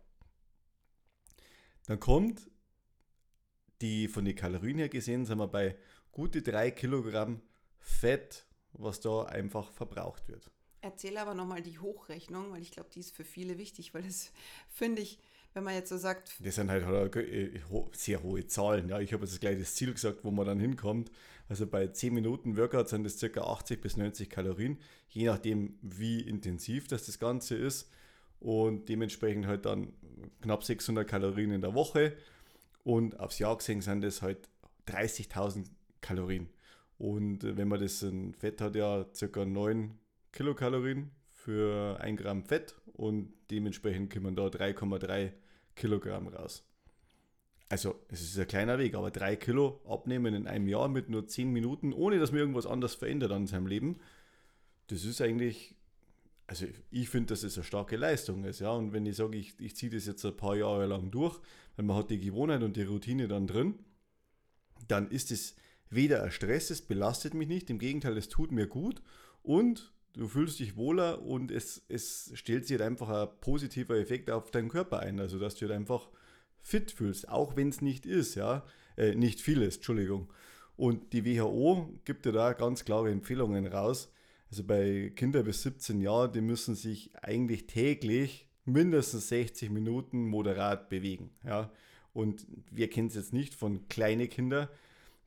dann 1.86 2.02
kommt 2.02 2.50
die 3.82 4.08
von 4.08 4.26
den 4.26 4.36
Kalorien 4.36 4.78
her 4.78 4.90
gesehen, 4.90 5.26
sind 5.26 5.38
wir 5.38 5.48
bei 5.48 5.76
gute 6.12 6.42
3 6.42 6.72
Kilogramm 6.72 7.42
Fett, 7.80 8.46
was 8.74 9.02
da 9.02 9.24
einfach 9.24 9.72
verbraucht 9.72 10.28
wird. 10.28 10.50
Erzähle 10.82 11.22
aber 11.22 11.34
nochmal 11.34 11.62
die 11.62 11.80
Hochrechnung, 11.80 12.52
weil 12.52 12.62
ich 12.62 12.72
glaube, 12.72 12.90
die 12.94 13.00
ist 13.00 13.16
für 13.16 13.24
viele 13.24 13.58
wichtig, 13.58 13.94
weil 13.94 14.04
das 14.04 14.32
finde 14.70 15.02
ich, 15.02 15.20
wenn 15.54 15.64
man 15.64 15.76
jetzt 15.76 15.90
so 15.90 15.98
sagt. 15.98 16.34
Das 16.44 16.56
sind 16.56 16.70
halt 16.70 17.16
äh, 17.16 17.60
sehr 17.94 18.24
hohe 18.24 18.48
Zahlen. 18.48 18.90
Ja, 18.90 19.00
ich 19.00 19.14
habe 19.14 19.26
jetzt 19.26 19.40
gleich 19.40 19.60
das 19.60 19.76
Ziel 19.76 19.94
gesagt, 19.94 20.24
wo 20.24 20.32
man 20.32 20.46
dann 20.46 20.60
hinkommt. 20.60 21.12
Also 21.48 21.68
bei 21.68 21.88
10 21.88 22.14
Minuten 22.14 22.58
Workout 22.58 22.90
sind 22.90 23.04
das 23.04 23.20
ca. 23.20 23.42
80 23.42 23.82
bis 23.82 23.98
90 23.98 24.30
Kalorien, 24.30 24.80
je 25.10 25.26
nachdem, 25.26 25.78
wie 25.82 26.22
intensiv 26.22 26.88
das, 26.88 27.06
das 27.06 27.20
Ganze 27.20 27.56
ist. 27.56 27.90
Und 28.40 28.90
dementsprechend 28.90 29.46
halt 29.46 29.66
dann 29.66 29.94
knapp 30.42 30.64
600 30.64 31.08
Kalorien 31.08 31.52
in 31.52 31.62
der 31.62 31.74
Woche. 31.74 32.18
Und 32.84 33.20
aufs 33.20 33.40
Jahr 33.40 33.58
gesehen 33.58 33.82
sind 33.82 34.02
das 34.02 34.22
halt 34.22 34.50
30.000 34.88 35.66
Kalorien. 36.02 36.50
Und 36.98 37.44
äh, 37.44 37.58
wenn 37.58 37.68
man 37.68 37.80
das 37.80 38.02
in 38.04 38.34
Fett 38.34 38.62
hat, 38.62 38.76
ja 38.76 39.06
ca. 39.06 39.46
9 39.46 39.98
Kilokalorien 40.32 41.12
für 41.30 42.00
1 42.00 42.20
Gramm 42.20 42.44
Fett 42.44 42.76
und 42.94 43.34
dementsprechend 43.52 44.12
kommen 44.14 44.36
da 44.36 44.48
3,3 44.48 45.32
Kilogramm 45.76 46.28
raus. 46.28 46.64
Also 47.70 48.00
es 48.10 48.22
ist 48.22 48.38
ein 48.38 48.48
kleiner 48.48 48.78
Weg, 48.78 48.96
aber 48.96 49.12
3 49.12 49.36
Kilo 49.36 49.82
abnehmen 49.88 50.34
in 50.34 50.48
einem 50.48 50.68
Jahr 50.68 50.88
mit 50.88 51.10
nur 51.10 51.28
10 51.28 51.52
Minuten, 51.52 51.92
ohne 51.92 52.20
dass 52.20 52.32
mir 52.32 52.40
irgendwas 52.40 52.68
anderes 52.68 52.96
verändert 52.96 53.32
an 53.32 53.48
seinem 53.48 53.68
Leben, 53.68 54.00
das 54.88 55.06
ist 55.06 55.22
eigentlich, 55.22 55.76
also 56.46 56.66
ich 56.92 57.10
finde, 57.10 57.34
dass 57.34 57.44
es 57.44 57.58
eine 57.58 57.64
starke 57.64 57.96
Leistung 57.96 58.44
ist. 58.44 58.60
Ja? 58.60 58.72
Und 58.72 58.94
wenn 58.94 59.06
ich 59.06 59.16
sage, 59.16 59.38
ich, 59.38 59.60
ich 59.60 59.76
ziehe 59.76 59.92
das 59.92 60.06
jetzt 60.06 60.24
ein 60.26 60.38
paar 60.38 60.56
Jahre 60.56 60.86
lang 60.86 61.10
durch, 61.10 61.40
weil 61.76 61.86
man 61.86 61.98
hat 61.98 62.12
die 62.12 62.20
Gewohnheit 62.20 62.64
und 62.64 62.78
die 62.78 62.84
Routine 62.84 63.28
dann 63.28 63.48
drin, 63.48 63.80
dann 64.88 65.10
ist 65.10 65.32
es 65.32 65.56
weder 65.90 66.24
ein 66.24 66.32
Stress, 66.32 66.70
es 66.70 66.82
belastet 66.82 67.34
mich 67.34 67.48
nicht, 67.48 67.70
im 67.70 67.80
Gegenteil, 67.80 68.18
es 68.18 68.30
tut 68.30 68.52
mir 68.52 68.68
gut 68.68 69.02
und 69.42 69.94
du 70.14 70.28
fühlst 70.28 70.60
dich 70.60 70.76
wohler 70.76 71.22
und 71.22 71.52
es, 71.52 71.84
es 71.90 72.32
stellt 72.36 72.68
sich 72.68 72.80
halt 72.80 72.88
einfach 72.88 73.10
ein 73.10 73.28
positiver 73.42 73.98
Effekt 73.98 74.30
auf 74.30 74.52
deinen 74.52 74.70
Körper 74.70 75.00
ein. 75.00 75.20
Also, 75.20 75.40
dass 75.40 75.56
du 75.56 75.62
halt 75.68 75.76
einfach 75.76 76.10
fit 76.62 76.92
fühlst, 76.92 77.30
auch 77.30 77.56
wenn 77.56 77.70
es 77.70 77.82
nicht 77.82 78.06
ist, 78.06 78.36
ja. 78.36 78.66
Äh, 78.96 79.16
nicht 79.16 79.42
viel 79.42 79.62
ist, 79.62 79.78
Entschuldigung. 79.78 80.32
Und 80.76 81.14
die 81.14 81.26
WHO 81.26 82.00
gibt 82.06 82.26
ja 82.26 82.32
da 82.32 82.54
ganz 82.54 82.86
klare 82.86 83.12
Empfehlungen 83.12 83.68
raus. 83.68 84.12
Also 84.50 84.64
bei 84.64 85.12
Kindern 85.16 85.46
bis 85.46 85.64
17 85.64 86.00
Jahren, 86.00 86.32
die 86.32 86.42
müssen 86.42 86.76
sich 86.76 87.12
eigentlich 87.22 87.68
täglich 87.68 88.48
mindestens 88.66 89.30
60 89.30 89.70
Minuten 89.70 90.28
moderat 90.28 90.90
bewegen. 90.90 91.32
Ja. 91.46 91.72
Und 92.14 92.46
wir 92.72 92.90
kennen 92.90 93.08
es 93.08 93.16
jetzt 93.16 93.34
nicht 93.34 93.54
von 93.54 93.88
kleinen 93.88 94.30
Kindern, 94.30 94.68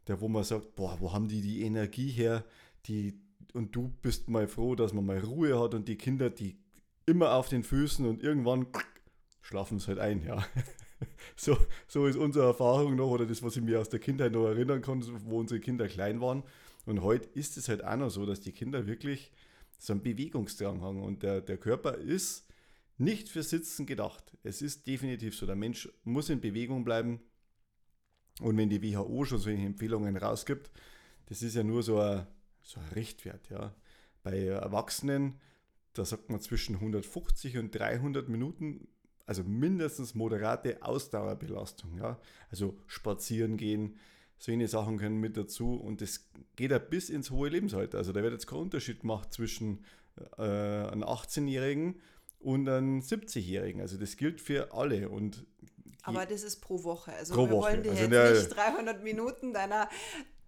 der 0.06 0.20
wo 0.20 0.28
man 0.28 0.44
sagt, 0.44 0.76
boah, 0.76 0.96
wo 1.00 1.12
haben 1.12 1.28
die 1.28 1.40
die 1.40 1.62
Energie 1.62 2.10
her? 2.10 2.44
Die, 2.86 3.18
und 3.52 3.74
du 3.74 3.92
bist 4.02 4.28
mal 4.28 4.46
froh, 4.46 4.74
dass 4.74 4.92
man 4.92 5.04
mal 5.04 5.18
Ruhe 5.18 5.58
hat 5.58 5.74
und 5.74 5.88
die 5.88 5.96
Kinder, 5.96 6.30
die 6.30 6.56
immer 7.06 7.34
auf 7.34 7.48
den 7.48 7.64
Füßen 7.64 8.06
und 8.06 8.22
irgendwann 8.22 8.66
schlafen 9.42 9.78
sie 9.78 9.88
halt 9.88 9.98
ein, 9.98 10.24
ja. 10.24 10.44
So, 11.36 11.58
so 11.86 12.06
ist 12.06 12.16
unsere 12.16 12.46
Erfahrung 12.46 12.96
noch 12.96 13.10
oder 13.10 13.26
das, 13.26 13.42
was 13.42 13.54
ich 13.54 13.62
mir 13.62 13.78
aus 13.78 13.90
der 13.90 14.00
Kindheit 14.00 14.32
noch 14.32 14.46
erinnern 14.46 14.80
kann, 14.80 15.04
wo 15.26 15.38
unsere 15.38 15.60
Kinder 15.60 15.88
klein 15.88 16.22
waren. 16.22 16.42
Und 16.86 17.02
heute 17.02 17.28
ist 17.38 17.58
es 17.58 17.68
halt 17.68 17.84
auch 17.84 17.96
noch 17.96 18.08
so, 18.08 18.24
dass 18.24 18.40
die 18.40 18.52
Kinder 18.52 18.86
wirklich 18.86 19.30
so 19.78 19.92
einen 19.92 20.02
Bewegungsdrang 20.02 20.80
haben 20.80 21.02
und 21.02 21.22
der, 21.22 21.42
der 21.42 21.58
Körper 21.58 21.96
ist 21.96 22.45
nicht 22.98 23.28
für 23.28 23.42
Sitzen 23.42 23.86
gedacht. 23.86 24.36
Es 24.42 24.62
ist 24.62 24.86
definitiv 24.86 25.36
so, 25.36 25.46
der 25.46 25.56
Mensch 25.56 25.88
muss 26.04 26.30
in 26.30 26.40
Bewegung 26.40 26.84
bleiben. 26.84 27.20
Und 28.40 28.56
wenn 28.56 28.68
die 28.68 28.82
WHO 28.82 29.24
schon 29.24 29.38
solche 29.38 29.64
Empfehlungen 29.64 30.16
rausgibt, 30.16 30.70
das 31.26 31.42
ist 31.42 31.56
ja 31.56 31.62
nur 31.62 31.82
so 31.82 31.98
ein, 32.00 32.26
so 32.62 32.80
ein 32.80 32.88
Richtwert. 32.94 33.48
Ja. 33.50 33.74
Bei 34.22 34.46
Erwachsenen, 34.46 35.40
da 35.92 36.04
sagt 36.04 36.30
man 36.30 36.40
zwischen 36.40 36.76
150 36.76 37.58
und 37.58 37.74
300 37.74 38.28
Minuten, 38.28 38.88
also 39.24 39.42
mindestens 39.42 40.14
moderate 40.14 40.82
Ausdauerbelastung. 40.82 41.96
Ja. 41.98 42.20
Also 42.50 42.78
spazieren 42.86 43.56
gehen, 43.56 43.96
solche 44.38 44.68
Sachen 44.68 44.98
können 44.98 45.18
mit 45.18 45.36
dazu 45.36 45.74
und 45.74 46.00
das 46.02 46.28
geht 46.56 46.70
ja 46.70 46.78
bis 46.78 47.08
ins 47.08 47.30
hohe 47.30 47.48
Lebensalter. 47.48 47.98
Also 47.98 48.12
da 48.12 48.22
wird 48.22 48.32
jetzt 48.32 48.46
kein 48.46 48.58
Unterschied 48.58 49.00
gemacht 49.00 49.32
zwischen 49.32 49.84
äh, 50.36 50.42
einem 50.42 51.04
18-Jährigen 51.04 52.00
und 52.46 52.68
einem 52.68 53.00
70-Jährigen. 53.00 53.80
Also 53.80 53.96
das 53.98 54.16
gilt 54.16 54.40
für 54.40 54.72
alle 54.72 55.08
und 55.08 55.44
aber 56.04 56.24
das 56.24 56.44
ist 56.44 56.60
pro 56.60 56.84
Woche. 56.84 57.12
Also 57.12 57.34
pro 57.34 57.46
wir 57.46 57.50
Woche. 57.50 57.72
wollen 57.72 57.82
dir 57.82 57.90
also 57.90 58.04
jetzt 58.04 58.48
nicht 58.50 58.56
300 58.56 59.02
Minuten 59.02 59.52
deiner 59.52 59.90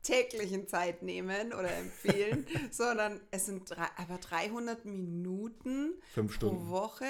täglichen 0.05 0.69
Zeit 0.69 1.03
nehmen 1.03 1.53
oder 1.53 1.73
empfehlen, 1.73 2.47
sondern 2.71 3.21
es 3.33 3.47
sind 3.47 3.69
drei, 3.69 3.89
aber 3.97 4.19
300 4.19 4.85
Minuten 4.85 5.95
fünf 6.15 6.35
Stunden. 6.35 6.57
pro 6.57 6.69
Woche, 6.69 7.07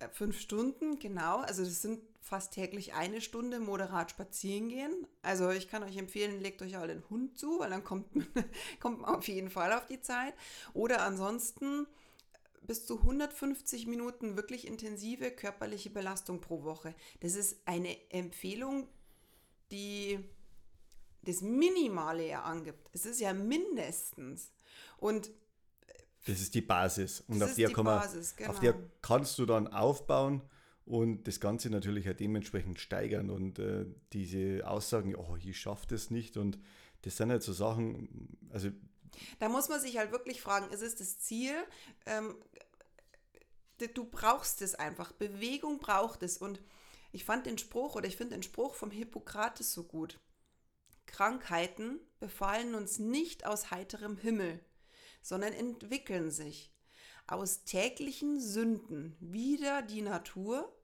äh, 0.00 0.08
fünf 0.10 0.38
Stunden, 0.38 0.98
genau. 0.98 1.38
Also 1.38 1.64
das 1.64 1.80
sind 1.80 2.00
fast 2.20 2.52
täglich 2.52 2.92
eine 2.92 3.22
Stunde 3.22 3.58
moderat 3.58 4.10
spazieren 4.10 4.68
gehen. 4.68 5.06
Also 5.22 5.48
ich 5.48 5.68
kann 5.68 5.82
euch 5.82 5.96
empfehlen, 5.96 6.42
legt 6.42 6.60
euch 6.60 6.76
all 6.76 6.88
den 6.88 7.08
Hund 7.08 7.38
zu, 7.38 7.58
weil 7.58 7.70
dann 7.70 7.82
kommt, 7.82 8.08
kommt 8.80 9.00
man 9.00 9.14
auf 9.14 9.26
jeden 9.28 9.48
Fall 9.48 9.72
auf 9.72 9.86
die 9.86 10.02
Zeit. 10.02 10.34
Oder 10.74 11.00
ansonsten 11.00 11.86
bis 12.66 12.86
zu 12.86 12.98
150 13.00 13.86
Minuten 13.86 14.36
wirklich 14.36 14.66
intensive 14.66 15.30
körperliche 15.30 15.90
Belastung 15.90 16.40
pro 16.40 16.64
Woche. 16.64 16.94
Das 17.20 17.34
ist 17.34 17.58
eine 17.66 17.96
Empfehlung, 18.10 18.88
die 19.70 20.18
das 21.22 21.40
Minimale 21.40 22.28
ja 22.28 22.42
angibt. 22.42 22.88
Es 22.92 23.06
ist 23.06 23.20
ja 23.20 23.32
mindestens. 23.32 24.52
Und 24.98 25.30
das 26.26 26.40
ist 26.40 26.54
die 26.54 26.62
Basis. 26.62 27.22
Und 27.28 27.42
auf 27.42 27.54
der, 27.54 27.70
kann 27.70 27.84
man, 27.84 28.00
Basis, 28.00 28.32
auf 28.32 28.36
genau. 28.36 28.60
der 28.60 28.74
kannst 29.02 29.38
du 29.38 29.46
dann 29.46 29.68
aufbauen 29.68 30.42
und 30.86 31.26
das 31.28 31.40
Ganze 31.40 31.70
natürlich 31.70 32.08
auch 32.08 32.14
dementsprechend 32.14 32.80
steigern. 32.80 33.30
Und 33.30 33.58
äh, 33.58 33.86
diese 34.12 34.66
Aussagen, 34.66 35.14
oh, 35.16 35.36
ich 35.36 35.58
schaffe 35.58 35.86
das 35.88 36.10
nicht. 36.10 36.36
Und 36.36 36.58
das 37.02 37.16
sind 37.16 37.30
halt 37.30 37.42
so 37.42 37.52
Sachen, 37.52 38.38
also 38.50 38.70
da 39.38 39.48
muss 39.48 39.68
man 39.68 39.80
sich 39.80 39.98
halt 39.98 40.12
wirklich 40.12 40.40
fragen, 40.40 40.70
ist 40.72 40.82
es 40.82 40.96
das 40.96 41.18
Ziel? 41.18 41.54
Ähm, 42.06 42.36
du 43.94 44.04
brauchst 44.04 44.62
es 44.62 44.74
einfach. 44.74 45.12
Bewegung 45.12 45.78
braucht 45.78 46.22
es. 46.22 46.38
Und 46.38 46.60
ich 47.12 47.24
fand 47.24 47.46
den 47.46 47.58
Spruch 47.58 47.96
oder 47.96 48.06
ich 48.06 48.16
finde 48.16 48.34
den 48.34 48.42
Spruch 48.42 48.74
vom 48.74 48.90
Hippokrates 48.90 49.72
so 49.72 49.84
gut. 49.84 50.20
Krankheiten 51.06 52.00
befallen 52.18 52.74
uns 52.74 52.98
nicht 52.98 53.46
aus 53.46 53.70
heiterem 53.70 54.16
Himmel, 54.16 54.64
sondern 55.22 55.52
entwickeln 55.52 56.30
sich 56.30 56.72
aus 57.26 57.64
täglichen 57.64 58.40
Sünden 58.40 59.16
wider 59.20 59.82
die 59.82 60.02
Natur. 60.02 60.76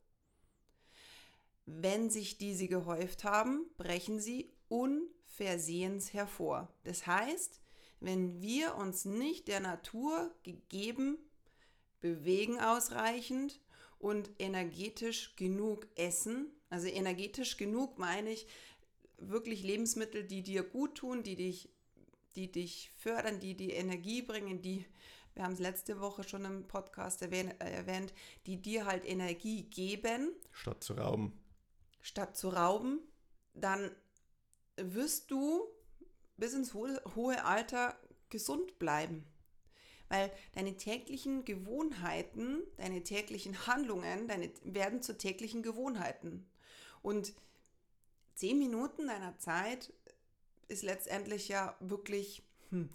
Wenn 1.66 2.10
sich 2.10 2.38
diese 2.38 2.68
gehäuft 2.68 3.24
haben, 3.24 3.66
brechen 3.76 4.20
sie 4.20 4.52
unversehens 4.68 6.12
hervor. 6.12 6.72
Das 6.84 7.06
heißt, 7.06 7.60
wenn 8.00 8.40
wir 8.40 8.76
uns 8.76 9.04
nicht 9.04 9.48
der 9.48 9.60
Natur 9.60 10.34
gegeben 10.42 11.18
bewegen 12.00 12.58
ausreichend 12.58 13.60
und 13.98 14.30
energetisch 14.38 15.36
genug 15.36 15.86
essen, 15.96 16.50
also 16.70 16.88
energetisch 16.88 17.58
genug 17.58 17.98
meine 17.98 18.30
ich 18.30 18.46
wirklich 19.18 19.62
Lebensmittel, 19.62 20.24
die 20.24 20.42
dir 20.42 20.62
gut 20.62 20.96
tun, 20.96 21.22
die 21.22 21.36
dich, 21.36 21.68
die 22.36 22.50
dich 22.50 22.90
fördern, 22.96 23.38
die 23.38 23.54
die 23.54 23.72
Energie 23.72 24.22
bringen, 24.22 24.62
die, 24.62 24.86
wir 25.34 25.44
haben 25.44 25.52
es 25.52 25.58
letzte 25.58 26.00
Woche 26.00 26.24
schon 26.24 26.46
im 26.46 26.66
Podcast 26.66 27.20
erwähnt, 27.20 27.54
äh, 27.60 27.70
erwähnt, 27.70 28.14
die 28.46 28.62
dir 28.62 28.86
halt 28.86 29.04
Energie 29.04 29.64
geben, 29.64 30.32
statt 30.52 30.82
zu 30.82 30.94
rauben. 30.94 31.38
statt 32.00 32.34
zu 32.34 32.48
rauben, 32.48 33.00
dann 33.52 33.90
wirst 34.76 35.30
du 35.30 35.68
bis 36.40 36.54
ins 36.54 36.74
hohe, 36.74 37.44
Alter 37.44 37.96
gesund 38.30 38.78
bleiben. 38.78 39.24
Weil 40.08 40.32
deine 40.54 40.76
täglichen 40.76 41.44
Gewohnheiten, 41.44 42.62
deine 42.78 43.04
täglichen 43.04 43.66
Handlungen, 43.68 44.26
deine 44.26 44.50
werden 44.64 45.02
zu 45.02 45.16
täglichen 45.16 45.62
Gewohnheiten. 45.62 46.50
Und 47.02 47.32
zehn 48.34 48.58
Minuten 48.58 49.06
deiner 49.06 49.38
Zeit 49.38 49.92
ist 50.66 50.82
letztendlich 50.82 51.46
ja 51.46 51.76
wirklich, 51.78 52.42
hm, 52.70 52.88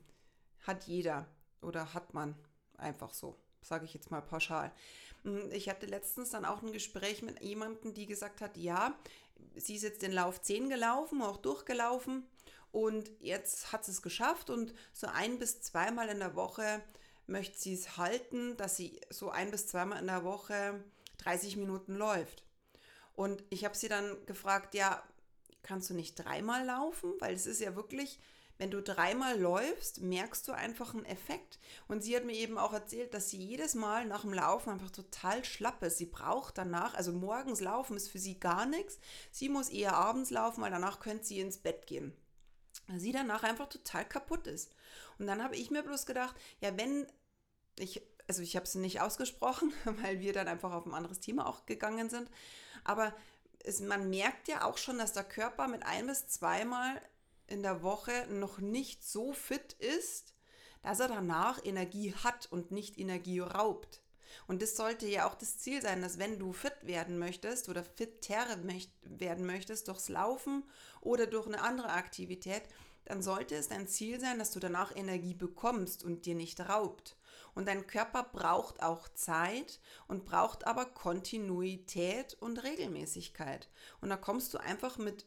hat 0.68 0.86
jeder 0.88 1.28
oder 1.62 1.94
hat 1.94 2.14
man 2.14 2.36
einfach 2.78 3.14
so, 3.14 3.38
sage 3.62 3.86
ich 3.86 3.94
jetzt 3.94 4.12
mal 4.12 4.22
pauschal. 4.22 4.74
Hm, 5.24 5.52
Ich 5.54 5.70
hatte 5.70 5.86
letztens 5.86 6.32
dann 6.32 6.44
auch 6.44 6.62
ein 6.62 6.74
Gespräch 6.74 7.22
mit 7.22 7.42
jemandem, 7.42 7.94
die 7.94 8.08
gesagt 8.08 8.42
hat, 8.42 8.58
ja, 8.58 8.98
sie 9.56 9.76
ist 9.76 9.84
jetzt 9.84 10.02
den 10.02 10.12
Lauf 10.12 10.42
10 10.42 10.70
gelaufen, 10.70 11.22
auch 11.22 11.38
durchgelaufen 11.38 12.24
und 12.76 13.10
jetzt 13.22 13.72
hat 13.72 13.86
sie 13.86 13.92
es 13.92 14.02
geschafft 14.02 14.50
und 14.50 14.74
so 14.92 15.08
ein 15.08 15.40
bis 15.40 15.62
zweimal 15.62 16.10
in 16.10 16.20
der 16.20 16.36
Woche 16.36 16.84
möchte 17.26 17.58
sie 17.58 17.74
es 17.74 17.96
halten, 17.96 18.58
dass 18.58 18.76
sie 18.76 19.00
so 19.10 19.30
ein 19.30 19.50
bis 19.50 19.68
zweimal 19.68 20.02
in 20.02 20.08
der 20.08 20.26
Woche 20.26 20.84
30 21.20 21.56
Minuten 21.56 21.96
läuft. 21.96 22.44
Und 23.14 23.46
ich 23.50 23.64
habe 23.64 23.78
sie 23.78 23.88
dann 23.88 24.18
gefragt, 24.26 24.76
ja, 24.76 25.02
kannst 25.64 25.90
du 25.90 25.94
nicht 25.94 26.16
dreimal 26.16 26.66
laufen? 26.66 27.14
Weil 27.20 27.34
es 27.34 27.46
ist 27.46 27.62
ja 27.62 27.78
wirklich, 27.78 28.20
wenn 28.58 28.72
du 28.72 28.82
dreimal 28.82 29.40
läufst, 29.40 30.02
merkst 30.02 30.46
du 30.46 30.52
einfach 30.52 30.94
einen 30.94 31.06
Effekt. 31.06 31.60
Und 31.88 32.04
sie 32.04 32.14
hat 32.14 32.26
mir 32.26 32.36
eben 32.36 32.58
auch 32.58 32.74
erzählt, 32.74 33.14
dass 33.14 33.30
sie 33.30 33.38
jedes 33.38 33.76
Mal 33.76 34.06
nach 34.06 34.24
dem 34.24 34.34
Laufen 34.34 34.72
einfach 34.72 34.92
total 34.92 35.46
schlapp 35.46 35.82
ist. 35.82 35.98
Sie 35.98 36.08
braucht 36.08 36.58
danach, 36.58 36.94
also 36.94 37.14
morgens 37.14 37.62
laufen 37.62 37.96
ist 37.96 38.10
für 38.10 38.20
sie 38.20 38.38
gar 38.38 38.66
nichts. 38.66 39.00
Sie 39.32 39.48
muss 39.48 39.70
eher 39.70 39.96
abends 39.96 40.30
laufen, 40.30 40.62
weil 40.62 40.72
danach 40.72 41.00
könnte 41.00 41.24
sie 41.24 41.40
ins 41.40 41.58
Bett 41.58 41.88
gehen. 41.88 42.14
Sie 42.98 43.12
danach 43.12 43.44
einfach 43.44 43.68
total 43.68 44.06
kaputt 44.08 44.48
ist. 44.48 44.76
Und 45.18 45.28
dann 45.28 45.44
habe 45.44 45.56
ich 45.56 45.72
mir 45.72 45.84
bloß 45.84 46.06
gedacht, 46.06 46.36
ja, 46.60 46.78
wenn 46.78 47.08
ich, 47.80 48.02
also 48.28 48.42
ich 48.42 48.56
habe 48.56 48.66
es 48.66 48.76
nicht 48.76 49.02
ausgesprochen, 49.02 49.74
weil 49.86 50.20
wir 50.20 50.34
dann 50.34 50.48
einfach 50.48 50.72
auf 50.72 50.86
ein 50.86 50.94
anderes 50.94 51.20
Thema 51.20 51.48
auch 51.48 51.66
gegangen 51.66 52.10
sind, 52.10 52.30
aber 52.84 53.14
es, 53.64 53.80
man 53.80 54.10
merkt 54.10 54.48
ja 54.48 54.64
auch 54.64 54.78
schon, 54.78 54.98
dass 54.98 55.14
der 55.14 55.24
Körper 55.24 55.68
mit 55.68 55.84
ein 55.84 56.08
bis 56.08 56.28
zweimal 56.28 57.02
in 57.48 57.64
der 57.64 57.84
Woche 57.84 58.28
noch 58.30 58.60
nicht 58.60 59.04
so 59.04 59.34
fit 59.34 59.74
ist, 59.74 60.34
dass 60.82 61.00
er 61.00 61.08
danach 61.08 61.64
Energie 61.66 62.14
hat 62.14 62.52
und 62.52 62.72
nicht 62.72 62.98
Energie 63.00 63.40
raubt. 63.40 64.02
Und 64.48 64.62
das 64.62 64.76
sollte 64.76 65.08
ja 65.08 65.28
auch 65.28 65.36
das 65.36 65.58
Ziel 65.58 65.82
sein, 65.82 66.02
dass 66.02 66.18
wenn 66.18 66.40
du 66.40 66.54
fit 66.54 66.76
werden 66.82 67.18
möchtest 67.18 67.70
oder 67.70 67.84
fitter 67.84 68.46
werden 69.04 69.46
möchtest 69.46 69.88
durchs 69.88 70.10
Laufen 70.10 70.64
oder 71.02 71.28
durch 71.28 71.48
eine 71.48 71.62
andere 71.62 71.90
Aktivität, 71.90 72.64
dann 73.06 73.22
sollte 73.22 73.56
es 73.56 73.70
dein 73.70 73.88
Ziel 73.88 74.20
sein, 74.20 74.40
dass 74.40 74.52
du 74.52 74.60
danach 74.60 74.96
Energie 74.96 75.36
bekommst 75.36 76.04
und 76.04 76.26
dir 76.26 76.36
nicht 76.36 76.60
raubt. 76.60 77.18
Und 77.54 77.68
dein 77.68 77.88
Körper 77.88 78.24
braucht 78.24 78.84
auch 78.84 79.08
Zeit 79.10 79.80
und 80.08 80.26
braucht 80.26 80.68
aber 80.68 80.86
Kontinuität 80.86 82.36
und 82.40 82.64
Regelmäßigkeit. 82.64 83.70
Und 84.02 84.10
da 84.10 84.18
kommst 84.18 84.54
du 84.54 84.58
einfach 84.58 84.98
mit 84.98 85.26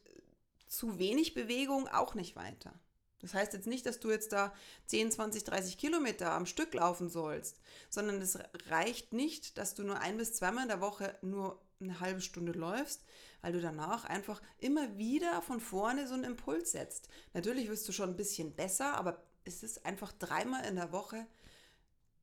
zu 0.66 0.98
wenig 0.98 1.34
Bewegung 1.34 1.88
auch 1.88 2.14
nicht 2.14 2.36
weiter. 2.36 2.72
Das 3.20 3.34
heißt 3.34 3.52
jetzt 3.52 3.66
nicht, 3.66 3.84
dass 3.86 4.00
du 4.00 4.10
jetzt 4.10 4.32
da 4.32 4.52
10, 4.86 5.10
20, 5.10 5.44
30 5.44 5.78
Kilometer 5.78 6.32
am 6.32 6.46
Stück 6.46 6.72
laufen 6.74 7.08
sollst, 7.08 7.60
sondern 7.90 8.20
es 8.22 8.38
reicht 8.68 9.12
nicht, 9.12 9.58
dass 9.58 9.74
du 9.74 9.82
nur 9.82 10.00
ein 10.00 10.16
bis 10.16 10.34
zweimal 10.34 10.62
in 10.62 10.68
der 10.68 10.80
Woche 10.80 11.16
nur 11.22 11.60
eine 11.80 12.00
halbe 12.00 12.20
Stunde 12.20 12.52
läufst, 12.52 13.04
weil 13.40 13.52
du 13.52 13.60
danach 13.60 14.04
einfach 14.04 14.42
immer 14.58 14.98
wieder 14.98 15.42
von 15.42 15.60
vorne 15.60 16.06
so 16.06 16.14
einen 16.14 16.24
Impuls 16.24 16.72
setzt. 16.72 17.08
Natürlich 17.34 17.68
wirst 17.68 17.88
du 17.88 17.92
schon 17.92 18.10
ein 18.10 18.16
bisschen 18.16 18.54
besser, 18.54 18.94
aber 18.94 19.22
es 19.44 19.62
ist 19.62 19.84
einfach 19.86 20.12
dreimal 20.12 20.64
in 20.66 20.76
der 20.76 20.92
Woche 20.92 21.26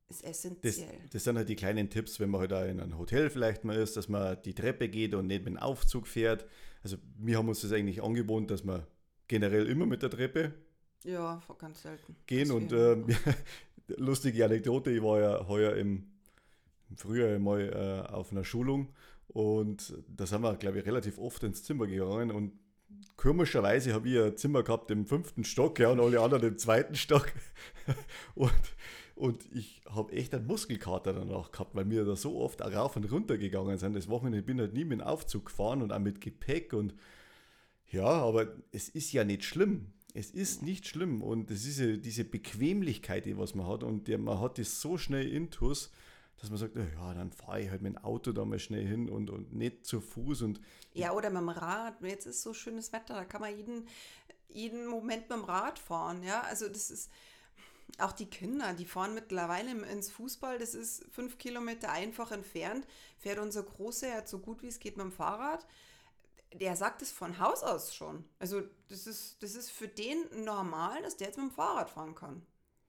ist 0.08 0.22
Das, 0.22 0.30
essentiell. 0.30 1.00
das 1.12 1.24
sind 1.24 1.36
halt 1.36 1.48
die 1.48 1.56
kleinen 1.56 1.90
Tipps, 1.90 2.20
wenn 2.20 2.30
man 2.30 2.40
halt 2.42 2.52
auch 2.52 2.64
in 2.64 2.80
einem 2.80 2.98
Hotel 2.98 3.28
vielleicht 3.30 3.64
mal 3.64 3.76
ist, 3.76 3.96
dass 3.96 4.08
man 4.08 4.40
die 4.44 4.54
Treppe 4.54 4.88
geht 4.88 5.14
und 5.14 5.26
nicht 5.26 5.44
mit 5.44 5.54
dem 5.54 5.58
Aufzug 5.58 6.06
fährt. 6.06 6.46
Also 6.82 6.96
wir 7.18 7.38
haben 7.38 7.48
uns 7.48 7.62
das 7.62 7.72
eigentlich 7.72 8.02
angewohnt, 8.02 8.50
dass 8.50 8.64
wir 8.64 8.86
generell 9.28 9.66
immer 9.66 9.86
mit 9.86 10.02
der 10.02 10.10
Treppe. 10.10 10.54
Ja, 11.04 11.40
ganz 11.58 11.82
selten. 11.82 12.16
Gehen 12.26 12.50
und 12.50 12.72
äh, 12.72 12.96
lustige 13.96 14.44
Anekdote, 14.44 14.90
ich 14.90 15.02
war 15.02 15.20
ja 15.20 15.48
heuer 15.48 15.74
im, 15.74 16.06
im 16.90 16.96
Frühjahr 16.96 17.38
mal 17.38 17.60
äh, 18.08 18.12
auf 18.12 18.32
einer 18.32 18.44
Schulung 18.44 18.88
und 19.28 19.94
da 20.08 20.26
sind 20.26 20.42
wir, 20.42 20.54
glaube 20.56 20.80
ich, 20.80 20.86
relativ 20.86 21.18
oft 21.18 21.42
ins 21.42 21.62
Zimmer 21.62 21.86
gegangen 21.86 22.30
und 22.30 22.52
komischerweise 23.16 23.94
habe 23.94 24.08
ich 24.08 24.18
ein 24.18 24.36
Zimmer 24.36 24.62
gehabt 24.62 24.90
im 24.90 25.06
fünften 25.06 25.44
Stock 25.44 25.78
ja, 25.78 25.90
und 25.90 26.00
alle 26.00 26.20
anderen 26.20 26.48
im 26.48 26.58
zweiten 26.58 26.94
Stock. 26.94 27.32
und, 28.34 28.52
und 29.14 29.44
ich 29.54 29.82
habe 29.88 30.12
echt 30.12 30.34
einen 30.34 30.46
Muskelkater 30.46 31.12
danach 31.12 31.50
gehabt, 31.50 31.74
weil 31.74 31.88
wir 31.90 32.04
da 32.04 32.16
so 32.16 32.38
oft 32.40 32.60
rauf 32.62 32.96
und 32.96 33.10
runter 33.10 33.38
gegangen 33.38 33.78
sind. 33.78 33.94
Das 33.94 34.08
Wochenende 34.08 34.42
bin 34.42 34.60
halt 34.60 34.74
nie 34.74 34.84
mit 34.84 35.00
dem 35.00 35.06
Aufzug 35.06 35.46
gefahren 35.46 35.82
und 35.82 35.92
auch 35.92 35.98
mit 35.98 36.20
Gepäck 36.20 36.72
und 36.72 36.94
ja, 37.88 38.04
aber 38.04 38.48
es 38.72 38.88
ist 38.88 39.12
ja 39.12 39.24
nicht 39.24 39.44
schlimm. 39.44 39.92
Es 40.16 40.30
ist 40.30 40.62
nicht 40.62 40.86
schlimm 40.86 41.20
und 41.22 41.50
es 41.50 41.66
ist 41.66 41.78
ja 41.78 41.94
diese 41.98 42.24
Bequemlichkeit, 42.24 43.26
die 43.26 43.36
was 43.36 43.54
man 43.54 43.66
hat 43.66 43.82
und 43.82 44.08
der, 44.08 44.16
man 44.16 44.40
hat 44.40 44.56
das 44.56 44.80
so 44.80 44.96
schnell 44.96 45.30
intus, 45.30 45.90
dass 46.40 46.48
man 46.48 46.58
sagt, 46.58 46.74
ja, 46.74 47.12
dann 47.12 47.30
fahre 47.32 47.60
ich 47.60 47.68
halt 47.68 47.82
mit 47.82 47.96
dem 47.96 48.02
Auto 48.02 48.32
da 48.32 48.46
mal 48.46 48.58
schnell 48.58 48.86
hin 48.86 49.10
und, 49.10 49.28
und 49.28 49.52
nicht 49.52 49.84
zu 49.84 50.00
Fuß. 50.00 50.40
Und 50.40 50.58
ja, 50.94 51.12
oder 51.12 51.28
mit 51.28 51.42
dem 51.42 51.50
Rad. 51.50 52.02
Jetzt 52.02 52.24
ist 52.24 52.40
so 52.40 52.54
schönes 52.54 52.94
Wetter, 52.94 53.12
da 53.12 53.26
kann 53.26 53.42
man 53.42 53.54
jeden, 53.54 53.86
jeden 54.48 54.86
Moment 54.86 55.28
mit 55.28 55.38
dem 55.38 55.44
Rad 55.44 55.78
fahren. 55.78 56.22
Ja, 56.22 56.40
also 56.40 56.66
das 56.66 56.90
ist 56.90 57.10
auch 57.98 58.12
die 58.12 58.30
Kinder, 58.30 58.72
die 58.72 58.86
fahren 58.86 59.12
mittlerweile 59.12 59.70
ins 59.86 60.10
Fußball, 60.10 60.58
das 60.58 60.74
ist 60.74 61.04
fünf 61.12 61.36
Kilometer 61.36 61.92
einfach 61.92 62.32
entfernt, 62.32 62.86
fährt 63.18 63.38
unser 63.38 63.62
Großer 63.62 64.08
ja 64.08 64.26
so 64.26 64.38
gut 64.38 64.62
wie 64.62 64.68
es 64.68 64.78
geht 64.78 64.96
mit 64.96 65.04
dem 65.04 65.12
Fahrrad. 65.12 65.66
Der 66.60 66.76
sagt 66.76 67.02
es 67.02 67.12
von 67.12 67.38
Haus 67.38 67.62
aus 67.62 67.94
schon. 67.94 68.24
Also 68.38 68.62
das 68.88 69.06
ist, 69.06 69.42
das 69.42 69.54
ist 69.54 69.70
für 69.70 69.88
den 69.88 70.44
normal, 70.44 71.02
dass 71.02 71.16
der 71.16 71.28
jetzt 71.28 71.38
mit 71.38 71.48
dem 71.48 71.54
Fahrrad 71.54 71.90
fahren 71.90 72.14
kann. 72.14 72.42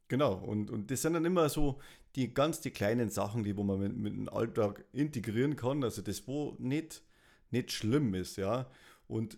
Genau, 0.08 0.36
und, 0.36 0.72
und 0.72 0.90
das 0.90 1.02
sind 1.02 1.14
dann 1.14 1.26
immer 1.26 1.50
so 1.50 1.80
die 2.16 2.34
ganz 2.34 2.62
die 2.62 2.72
kleinen 2.72 3.10
Sachen, 3.10 3.44
die 3.44 3.58
wo 3.58 3.64
man 3.64 3.80
mit, 3.80 3.98
mit 3.98 4.14
dem 4.14 4.30
Alltag 4.30 4.86
integrieren 4.94 5.56
kann, 5.56 5.84
also 5.84 6.02
das, 6.02 6.28
wo 6.28 6.56
nicht, 6.60 7.04
nicht 7.52 7.72
schlimm 7.72 8.14
ist, 8.14 8.38
ja. 8.38 8.70
Und 9.08 9.38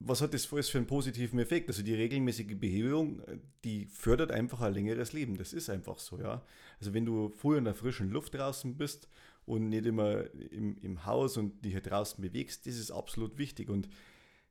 was 0.00 0.22
hat 0.22 0.32
das 0.32 0.46
für 0.46 0.58
einen 0.74 0.86
positiven 0.86 1.38
Effekt? 1.40 1.68
Also 1.68 1.82
die 1.82 1.94
regelmäßige 1.94 2.58
Bewegung, 2.58 3.20
die 3.64 3.86
fördert 3.86 4.30
einfach 4.30 4.60
ein 4.60 4.74
längeres 4.74 5.12
Leben. 5.12 5.36
Das 5.36 5.52
ist 5.52 5.68
einfach 5.70 5.98
so, 5.98 6.18
ja. 6.18 6.42
Also 6.78 6.94
wenn 6.94 7.04
du 7.04 7.30
früher 7.30 7.58
in 7.58 7.64
der 7.64 7.74
frischen 7.74 8.10
Luft 8.10 8.34
draußen 8.34 8.76
bist 8.76 9.08
und 9.48 9.68
nicht 9.70 9.86
immer 9.86 10.24
im, 10.50 10.76
im 10.78 11.06
Haus 11.06 11.36
und 11.36 11.64
dich 11.64 11.72
hier 11.72 11.80
draußen 11.80 12.22
bewegst, 12.22 12.66
das 12.66 12.76
ist 12.76 12.90
absolut 12.90 13.38
wichtig. 13.38 13.70
Und 13.70 13.88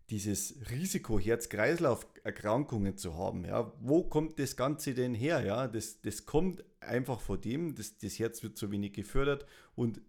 dieses 0.10 0.56
Risiko, 0.72 1.20
Herz-Kreislauf-Erkrankungen 1.20 2.98
zu 2.98 3.18
haben. 3.18 3.44
Ja, 3.46 3.74
wo 3.82 4.04
kommt 4.04 4.40
das 4.40 4.56
Ganze 4.56 4.94
denn 4.94 5.14
her? 5.14 5.44
Ja, 5.46 5.68
das, 5.68 6.02
das 6.02 6.26
kommt 6.26 6.64
einfach 6.80 7.20
vor 7.20 7.38
dem, 7.38 7.76
das, 7.76 7.98
das 7.98 8.18
Herz 8.18 8.42
wird 8.42 8.58
zu 8.58 8.72
wenig 8.72 8.94
gefördert 8.94 9.46
und 9.76 10.02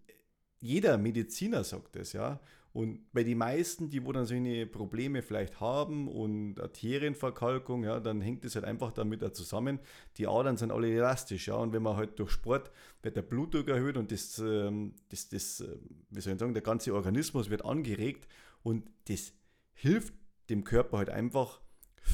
jeder 0.61 0.97
Mediziner 0.97 1.63
sagt 1.63 1.95
das, 1.95 2.13
ja. 2.13 2.39
Und 2.71 3.11
bei 3.13 3.23
den 3.23 3.39
meisten, 3.39 3.89
die 3.89 4.05
wo 4.05 4.11
dann 4.11 4.25
solche 4.25 4.67
Probleme 4.67 5.21
vielleicht 5.21 5.59
haben 5.59 6.07
und 6.07 6.59
Arterienverkalkung, 6.59 7.83
ja, 7.83 7.99
dann 7.99 8.21
hängt 8.21 8.45
das 8.45 8.55
halt 8.55 8.65
einfach 8.65 8.91
damit 8.91 9.35
zusammen. 9.35 9.79
Die 10.17 10.27
Adern 10.27 10.55
sind 10.55 10.71
alle 10.71 10.91
elastisch, 10.91 11.47
ja. 11.47 11.55
Und 11.55 11.73
wenn 11.73 11.81
man 11.81 11.97
halt 11.97 12.19
durch 12.19 12.31
Sport 12.31 12.71
wird 13.01 13.15
der 13.15 13.23
Blutdruck 13.23 13.69
erhöht 13.69 13.97
und 13.97 14.11
das, 14.11 14.37
ähm, 14.39 14.93
das, 15.09 15.29
das, 15.29 15.61
äh, 15.61 15.77
wie 16.11 16.21
soll 16.21 16.33
ich 16.33 16.39
sagen, 16.39 16.53
der 16.53 16.61
ganze 16.63 16.93
Organismus 16.93 17.49
wird 17.49 17.65
angeregt 17.65 18.27
und 18.61 18.89
das 19.07 19.33
hilft 19.73 20.13
dem 20.49 20.63
Körper 20.63 20.97
halt 20.99 21.09
einfach 21.09 21.61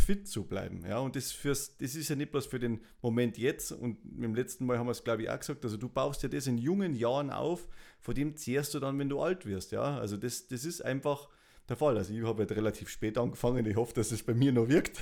fit 0.05 0.27
zu 0.27 0.45
bleiben. 0.45 0.85
Ja, 0.88 1.00
und 1.00 1.15
das, 1.15 1.31
fürs, 1.31 1.77
das 1.77 1.95
ist 1.95 2.09
ja 2.09 2.15
nicht 2.15 2.31
bloß 2.31 2.45
für 2.45 2.59
den 2.59 2.81
Moment 3.01 3.38
jetzt. 3.38 3.71
Und 3.71 3.97
im 4.21 4.35
letzten 4.35 4.65
Mal 4.65 4.77
haben 4.77 4.88
wir 4.88 4.91
es, 4.91 5.03
glaube 5.03 5.23
ich, 5.23 5.30
auch 5.30 5.39
gesagt. 5.39 5.63
Also, 5.63 5.77
du 5.77 5.89
baust 5.89 6.23
ja 6.23 6.30
das 6.30 6.47
in 6.47 6.58
jungen 6.58 6.95
Jahren 6.95 7.30
auf, 7.32 7.67
vor 7.99 8.13
dem 8.13 8.36
zehrst 8.38 8.73
du 8.73 8.80
dann, 8.80 8.97
wenn 8.99 9.10
du 9.10 9.19
alt 9.19 9.45
wirst. 9.45 9.71
Ja, 9.71 9.97
also, 9.97 10.17
das, 10.17 10.47
das 10.47 10.65
ist 10.65 10.82
einfach 10.82 11.30
der 11.67 11.75
Fall. 11.75 11.97
Also, 11.97 12.13
ich 12.13 12.23
habe 12.23 12.39
halt 12.39 12.51
relativ 12.51 12.89
spät 12.89 13.17
angefangen. 13.17 13.65
Ich 13.65 13.75
hoffe, 13.75 13.93
dass 13.93 14.12
es 14.12 14.23
bei 14.23 14.34
mir 14.34 14.51
noch 14.51 14.67
wirkt. 14.69 15.01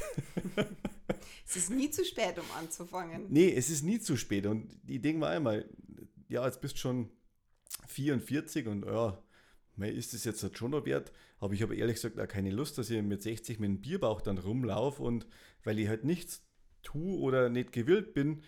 es 1.46 1.56
ist 1.56 1.70
nie 1.70 1.90
zu 1.90 2.06
spät, 2.06 2.40
um 2.40 2.46
anzufangen. 2.58 3.26
Nee, 3.30 3.54
es 3.54 3.70
ist 3.70 3.84
nie 3.84 4.00
zu 4.00 4.16
spät. 4.16 4.46
Und 4.46 4.70
ich 4.88 5.02
denke 5.02 5.20
mal 5.20 5.36
einmal, 5.36 5.70
ja, 6.30 6.46
jetzt 6.46 6.62
bist 6.62 6.76
du 6.76 6.80
schon 6.80 7.10
44 7.88 8.68
und 8.68 8.86
ja, 8.86 9.23
ist 9.78 10.14
es 10.14 10.24
jetzt 10.24 10.44
halt 10.44 10.58
schon 10.58 10.72
noch 10.72 10.86
wert, 10.86 11.12
aber 11.40 11.54
ich 11.54 11.62
habe 11.62 11.76
ehrlich 11.76 11.96
gesagt 11.96 12.20
auch 12.20 12.28
keine 12.28 12.52
Lust, 12.52 12.78
dass 12.78 12.90
ich 12.90 13.02
mit 13.02 13.22
60 13.22 13.60
mit 13.60 13.70
einem 13.70 13.82
Bierbauch 13.82 14.22
dann 14.22 14.38
rumlaufe 14.38 15.02
und 15.02 15.26
weil 15.64 15.80
ich 15.80 15.88
halt 15.88 16.04
nichts 16.04 16.44
tue 16.84 17.18
oder 17.20 17.50
nicht 17.50 17.72
gewillt 17.72 18.14
bin, 18.14 18.44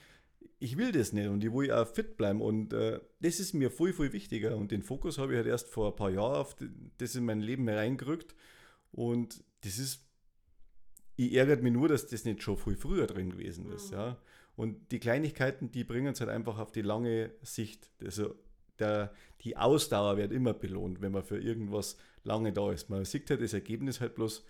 ich 0.59 0.77
will 0.77 0.91
das 0.91 1.13
nicht 1.13 1.27
und 1.27 1.43
ich 1.43 1.51
will 1.51 1.71
auch 1.71 1.87
fit 1.87 2.17
bleiben 2.17 2.41
und 2.41 2.73
äh, 2.73 2.99
das 3.19 3.39
ist 3.39 3.53
mir 3.53 3.71
viel, 3.71 3.93
viel 3.93 4.13
wichtiger 4.13 4.55
und 4.55 4.71
den 4.71 4.83
Fokus 4.83 5.17
habe 5.17 5.33
ich 5.33 5.37
halt 5.37 5.47
erst 5.47 5.67
vor 5.69 5.91
ein 5.91 5.95
paar 5.95 6.11
Jahren 6.11 6.37
auf 6.37 6.55
das 6.97 7.15
in 7.15 7.25
mein 7.25 7.41
Leben 7.41 7.67
reingerückt 7.67 8.35
und 8.91 9.43
das 9.61 9.77
ist, 9.77 10.05
ich 11.15 11.33
ärgert 11.33 11.63
mich 11.63 11.73
nur, 11.73 11.87
dass 11.87 12.07
das 12.07 12.25
nicht 12.25 12.41
schon 12.41 12.57
viel 12.57 12.75
früher 12.75 13.07
drin 13.07 13.31
gewesen 13.31 13.71
ist, 13.71 13.91
mhm. 13.91 13.97
ja. 13.97 14.21
Und 14.55 14.91
die 14.91 14.99
Kleinigkeiten, 14.99 15.71
die 15.71 15.83
bringen 15.83 16.13
es 16.13 16.21
halt 16.21 16.29
einfach 16.29 16.59
auf 16.59 16.71
die 16.71 16.81
lange 16.81 17.31
Sicht. 17.41 17.91
Also 18.01 18.35
der, 18.79 19.13
die 19.41 19.57
Ausdauer 19.57 20.17
wird 20.17 20.31
immer 20.31 20.53
belohnt, 20.53 21.01
wenn 21.01 21.11
man 21.11 21.23
für 21.23 21.39
irgendwas 21.39 21.97
lange 22.23 22.51
da 22.51 22.71
ist. 22.71 22.89
Man 22.89 23.05
sieht 23.05 23.29
halt 23.29 23.41
das 23.41 23.53
Ergebnis 23.53 24.01
halt 24.01 24.15
bloß 24.15 24.45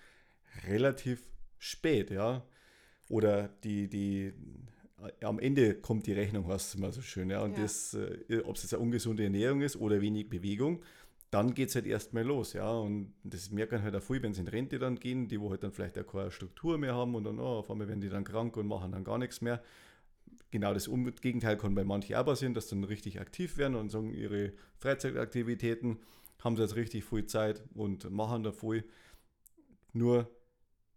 relativ 0.67 1.27
spät, 1.59 2.11
ja. 2.11 2.45
Oder 3.09 3.49
die, 3.63 3.87
die, 3.87 4.33
am 5.21 5.39
Ende 5.39 5.75
kommt 5.75 6.07
die 6.07 6.13
Rechnung, 6.13 6.47
hast 6.47 6.73
du 6.73 6.77
immer 6.79 6.91
so 6.91 7.01
schön, 7.01 7.29
ja. 7.29 7.41
Und 7.43 7.57
ja. 7.57 7.63
das, 7.63 7.93
äh, 7.93 8.41
ob 8.45 8.55
es 8.55 8.63
jetzt 8.63 8.73
eine 8.73 8.83
ungesunde 8.83 9.23
Ernährung 9.23 9.61
ist 9.61 9.75
oder 9.75 10.01
wenig 10.01 10.29
Bewegung, 10.29 10.81
dann 11.31 11.53
geht 11.53 11.69
es 11.69 11.75
halt 11.75 11.85
erstmal 11.85 12.23
los, 12.23 12.53
ja. 12.53 12.71
Und 12.71 13.13
das 13.23 13.51
merken 13.51 13.83
halt 13.83 13.95
auch 13.95 14.03
viel, 14.03 14.23
wenn 14.23 14.33
sie 14.33 14.41
in 14.41 14.47
Rente 14.47 14.79
dann 14.79 14.99
gehen, 14.99 15.27
die 15.27 15.39
wo 15.39 15.51
halt 15.51 15.63
dann 15.63 15.71
vielleicht 15.71 15.99
auch 15.99 16.07
keine 16.07 16.31
Struktur 16.31 16.77
mehr 16.77 16.95
haben 16.95 17.15
und 17.15 17.25
dann, 17.25 17.39
oh, 17.39 17.59
auf 17.59 17.69
einmal 17.69 17.87
werden 17.87 18.01
die 18.01 18.09
dann 18.09 18.23
krank 18.23 18.57
und 18.57 18.67
machen 18.67 18.91
dann 18.93 19.03
gar 19.03 19.17
nichts 19.17 19.41
mehr 19.41 19.61
genau 20.51 20.73
das 20.73 20.89
Gegenteil 21.21 21.57
kann 21.57 21.75
bei 21.75 21.83
manchen 21.83 22.15
auch 22.15 22.25
passieren, 22.25 22.53
dass 22.53 22.69
sie 22.69 22.75
dann 22.75 22.83
richtig 22.83 23.19
aktiv 23.19 23.57
werden 23.57 23.75
und 23.75 23.89
sagen, 23.89 24.13
ihre 24.13 24.53
Freizeitaktivitäten 24.77 25.99
haben 26.43 26.55
sie 26.55 26.61
jetzt 26.61 26.75
richtig 26.75 27.05
viel 27.05 27.25
Zeit 27.25 27.63
und 27.73 28.09
machen 28.11 28.43
da 28.43 28.51
viel. 28.51 28.85
Nur 29.93 30.29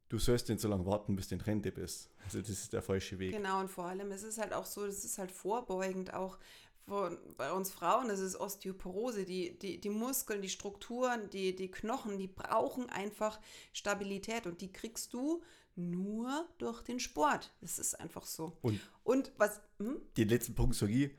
du 0.08 0.18
sollst 0.18 0.48
nicht 0.48 0.60
so 0.60 0.68
lange 0.68 0.86
warten, 0.86 1.16
bis 1.16 1.28
du 1.28 1.36
in 1.36 1.40
Rente 1.40 1.72
bist. 1.72 2.10
Also 2.24 2.40
das 2.40 2.50
ist 2.50 2.72
der 2.72 2.82
falsche 2.82 3.18
Weg. 3.18 3.32
Genau, 3.32 3.60
und 3.60 3.68
vor 3.68 3.86
allem 3.86 4.10
ist 4.12 4.22
es 4.22 4.38
halt 4.38 4.52
auch 4.52 4.66
so, 4.66 4.86
das 4.86 5.04
ist 5.04 5.18
halt 5.18 5.32
vorbeugend 5.32 6.14
auch 6.14 6.38
von, 6.86 7.18
bei 7.36 7.52
uns 7.52 7.70
Frauen, 7.70 8.08
das 8.08 8.20
ist 8.20 8.40
Osteoporose, 8.40 9.24
die, 9.24 9.58
die, 9.58 9.80
die 9.80 9.90
Muskeln, 9.90 10.40
die 10.40 10.48
Strukturen, 10.48 11.28
die, 11.30 11.54
die 11.54 11.70
Knochen, 11.70 12.18
die 12.18 12.28
brauchen 12.28 12.88
einfach 12.88 13.38
Stabilität 13.72 14.46
und 14.46 14.60
die 14.60 14.72
kriegst 14.72 15.12
du 15.12 15.42
nur 15.78 16.48
durch 16.58 16.82
den 16.82 17.00
Sport. 17.00 17.52
Das 17.60 17.78
ist 17.78 17.98
einfach 17.98 18.26
so. 18.26 18.58
Und, 18.62 18.80
und 19.04 19.32
was. 19.38 19.60
Hm? 19.78 19.96
Den 20.16 20.28
letzten 20.28 20.54
Punkt 20.54 20.74
sage 20.74 20.92
ich: 20.92 21.10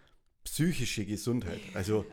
psychische 0.44 1.06
Gesundheit. 1.06 1.62
Also. 1.74 2.06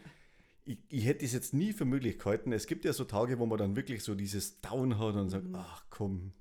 ich, 0.64 0.78
ich, 0.88 1.04
hätte 1.04 1.24
es 1.24 1.32
jetzt 1.32 1.54
nie 1.54 1.72
für 1.72 1.85
Möglichkeiten. 1.85 2.52
Es 2.52 2.66
gibt 2.66 2.85
ja 2.85 2.92
so 2.92 3.04
Tage, 3.04 3.38
wo 3.38 3.46
man 3.46 3.59
dann 3.59 3.76
wirklich 3.76 4.02
so 4.02 4.14
dieses 4.14 4.61
Down 4.61 4.98
hat 4.98 5.14
und 5.14 5.30
sagt, 5.30 5.46
mhm. 5.46 5.54
ach 5.54 5.85
komm, 5.90 6.32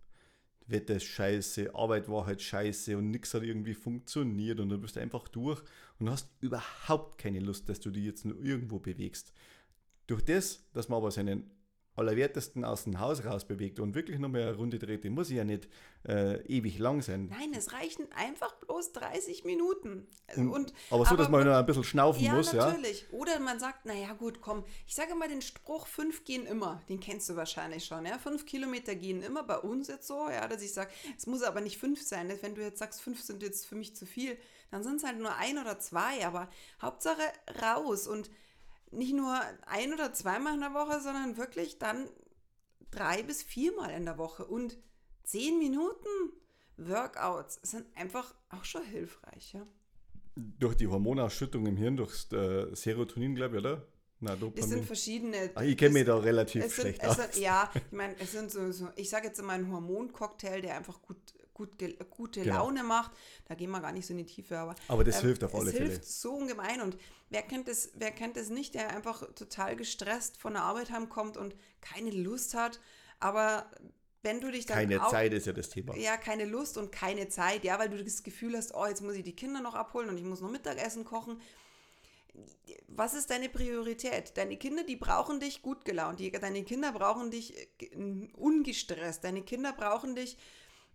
Wetter 0.67 0.95
ist 0.95 1.05
scheiße, 1.05 1.75
Arbeit 1.75 2.09
war 2.09 2.25
halt 2.25 2.41
scheiße 2.41 2.97
und 2.97 3.11
nichts 3.11 3.33
hat 3.33 3.43
irgendwie 3.43 3.75
funktioniert 3.75 4.59
und 4.59 4.69
dann 4.69 4.81
bist 4.81 4.95
du 4.95 4.99
einfach 4.99 5.27
durch 5.27 5.61
und 5.99 6.09
hast 6.09 6.29
überhaupt 6.41 7.19
keine 7.19 7.39
Lust, 7.39 7.69
dass 7.69 7.79
du 7.79 7.91
dich 7.91 8.03
jetzt 8.03 8.25
nur 8.25 8.39
irgendwo 8.43 8.79
bewegst. 8.79 9.31
Durch 10.07 10.23
das, 10.23 10.67
dass 10.73 10.89
man 10.89 10.97
aber 10.97 11.11
seinen 11.11 11.51
Allerwertesten 11.95 12.65
aus 12.65 12.84
dem 12.84 12.99
Haus 12.99 13.23
raus 13.23 13.45
bewegt 13.45 13.79
und 13.79 13.95
wirklich 13.95 14.19
nochmal 14.19 14.41
eine 14.41 14.55
Runde 14.55 14.79
dreht, 14.79 15.03
die 15.03 15.10
muss 15.10 15.29
ja 15.29 15.43
nicht 15.43 15.67
äh, 16.08 16.41
ewig 16.45 16.77
lang 16.77 17.01
sein. 17.01 17.29
Nein, 17.29 17.53
es 17.55 17.71
reichen 17.73 18.05
einfach 18.13 18.53
bloß 18.55 18.91
30 18.93 19.45
Minuten. 19.45 20.08
Und, 20.36 20.49
und 20.49 20.73
aber 20.89 21.05
so, 21.05 21.12
aber, 21.12 21.17
dass 21.17 21.29
man 21.29 21.45
noch 21.45 21.55
ein 21.55 21.65
bisschen 21.65 21.84
schnaufen 21.84 22.23
ja, 22.23 22.34
muss, 22.34 22.53
natürlich. 22.53 22.65
ja? 22.65 22.71
natürlich. 22.71 23.13
Oder 23.13 23.39
man 23.39 23.60
sagt, 23.60 23.86
naja 23.86 24.13
gut, 24.13 24.41
komm, 24.41 24.65
ich 24.86 24.93
sage 24.95 25.15
mal 25.15 25.29
den 25.29 25.41
Spruch, 25.41 25.88
fünf 25.88 26.25
gehen 26.25 26.45
immer, 26.45 26.81
den 26.89 26.99
kennst 26.99 27.29
du 27.29 27.36
wahrscheinlich 27.36 27.86
schon, 27.86 28.05
ja? 28.05 28.17
Fünf 28.17 28.45
Kilometer 28.45 28.95
gehen 28.95 29.21
immer, 29.21 29.43
bei 29.43 29.58
uns 29.58 29.88
jetzt 29.88 30.08
so, 30.08 30.29
ja, 30.29 30.47
dass 30.47 30.62
ich 30.62 30.73
sage, 30.73 30.91
es 31.17 31.27
muss 31.27 31.43
aber 31.43 31.62
nicht 31.62 31.77
fünf 31.77 32.01
sein, 32.01 32.31
wenn 32.41 32.55
du 32.55 32.62
jetzt 32.62 32.79
sagst, 32.79 33.01
fünf 33.01 33.21
sind 33.21 33.41
jetzt 33.41 33.65
für 33.65 33.75
mich 33.75 33.95
zu 33.95 34.05
viel, 34.05 34.38
dann 34.71 34.84
sind 34.84 34.97
es 34.97 35.03
halt 35.03 35.19
nur 35.19 35.36
ein 35.36 35.58
oder 35.58 35.79
zwei, 35.79 36.25
aber 36.25 36.49
Hauptsache 36.81 37.21
raus 37.62 38.08
und 38.08 38.29
nicht 38.95 39.13
nur 39.13 39.39
ein 39.67 39.93
oder 39.93 40.13
zweimal 40.13 40.53
in 40.55 40.62
der 40.62 40.73
Woche, 40.73 40.99
sondern 41.01 41.38
wirklich 41.38 41.77
dann 41.79 42.08
drei 42.91 43.23
bis 43.23 43.43
viermal 43.43 43.91
in 43.91 44.05
der 44.05 44.17
Woche. 44.17 44.45
Und 44.45 44.77
zehn 45.23 45.58
Minuten 45.60 46.08
Workouts 46.77 47.60
sind 47.63 47.86
einfach 47.95 48.34
auch 48.49 48.63
schon 48.65 48.84
hilfreich. 48.84 49.53
Ja? 49.53 49.65
Durch 50.36 50.75
die 50.75 50.88
Hormonausschüttung 50.88 51.65
im 51.65 51.77
Hirn, 51.77 51.97
durch 51.97 52.31
äh, 52.34 52.73
Serotonin, 52.75 53.36
glaube 53.36 53.55
ich, 53.55 53.60
oder? 53.62 53.88
Na, 54.21 54.36
Das 54.36 54.69
sind 54.69 54.86
verschiedene. 54.86 55.51
Ah, 55.55 55.63
ich 55.63 55.77
kenne 55.77 55.93
mich 55.93 56.01
es- 56.03 56.08
da 56.08 56.17
relativ 56.17 56.63
es 56.63 56.75
sind, 56.75 56.81
schlecht 56.84 57.03
es 57.03 57.10
aus. 57.10 57.15
sind, 57.17 57.36
Ja, 57.38 57.69
ich 57.73 57.91
meine, 57.91 58.15
es 58.19 58.31
sind 58.31 58.49
so, 58.51 58.71
so 58.71 58.89
ich 58.95 59.10
sage 59.10 59.27
jetzt 59.27 59.39
immer 59.39 59.53
ein 59.53 59.69
Hormoncocktail, 59.71 60.62
der 60.62 60.75
einfach 60.77 61.01
gut, 61.01 61.17
gut, 61.55 61.79
gel- 61.79 61.97
gute 62.11 62.43
Genau. 62.43 62.57
Laune 62.57 62.83
macht. 62.83 63.11
Da 63.45 63.55
gehen 63.55 63.71
wir 63.71 63.81
gar 63.81 63.91
nicht 63.91 64.05
so 64.05 64.11
in 64.13 64.19
die 64.19 64.25
Tiefe, 64.27 64.59
aber. 64.59 64.75
Aber 64.87 65.03
das 65.03 65.15
ähm, 65.21 65.21
hilft 65.27 65.43
auf 65.43 65.55
alle 65.55 65.71
Fälle. 65.71 65.89
hilft 65.89 66.05
so 66.05 66.33
ungemein. 66.35 66.81
Und 66.81 66.95
wer 67.31 67.41
kennt 67.41 67.67
es, 67.67 67.89
wer 67.95 68.11
kennt 68.11 68.37
es 68.37 68.49
nicht, 68.49 68.75
der 68.75 68.89
einfach 68.95 69.23
total 69.33 69.75
gestresst 69.75 70.37
von 70.37 70.53
der 70.53 70.61
Arbeit 70.61 70.91
heimkommt 70.91 71.35
und 71.37 71.55
keine 71.81 72.11
Lust 72.11 72.53
hat. 72.53 72.79
Aber 73.19 73.71
wenn 74.21 74.41
du 74.41 74.51
dich 74.51 74.65
dann 74.65 74.77
Keine 74.77 75.03
auch, 75.05 75.09
Zeit 75.11 75.33
ist 75.33 75.45
ja 75.47 75.53
das 75.53 75.69
Thema. 75.69 75.95
ja, 75.95 76.17
keine 76.17 76.45
Lust 76.45 76.77
und 76.77 76.91
keine 76.91 77.29
Zeit, 77.29 77.63
ja, 77.63 77.77
weil 77.79 77.89
du 77.89 78.03
das 78.03 78.23
Gefühl 78.23 78.57
hast, 78.57 78.73
oh, 78.75 78.85
jetzt 78.87 79.01
muss 79.01 79.13
ich 79.15 79.23
die 79.23 79.35
Kinder 79.35 79.61
noch 79.61 79.75
abholen 79.75 80.09
und 80.09 80.17
ich 80.17 80.23
muss 80.23 80.41
noch 80.41 80.49
Mittagessen 80.51 81.05
kochen. 81.05 81.39
Was 82.87 83.13
ist 83.13 83.29
deine 83.29 83.47
Priorität? 83.49 84.35
Deine 84.35 84.57
Kinder, 84.57 84.83
die 84.83 84.97
brauchen 84.97 85.39
dich 85.39 85.61
gut 85.61 85.85
gelaunt. 85.85 86.19
Die, 86.19 86.31
deine 86.31 86.63
Kinder 86.63 86.91
brauchen 86.91 87.31
dich 87.31 87.55
äh, 87.57 87.67
ge- 87.77 88.29
ungestresst. 88.33 89.23
Deine 89.23 89.41
Kinder 89.43 89.71
brauchen 89.73 90.15
dich, 90.15 90.37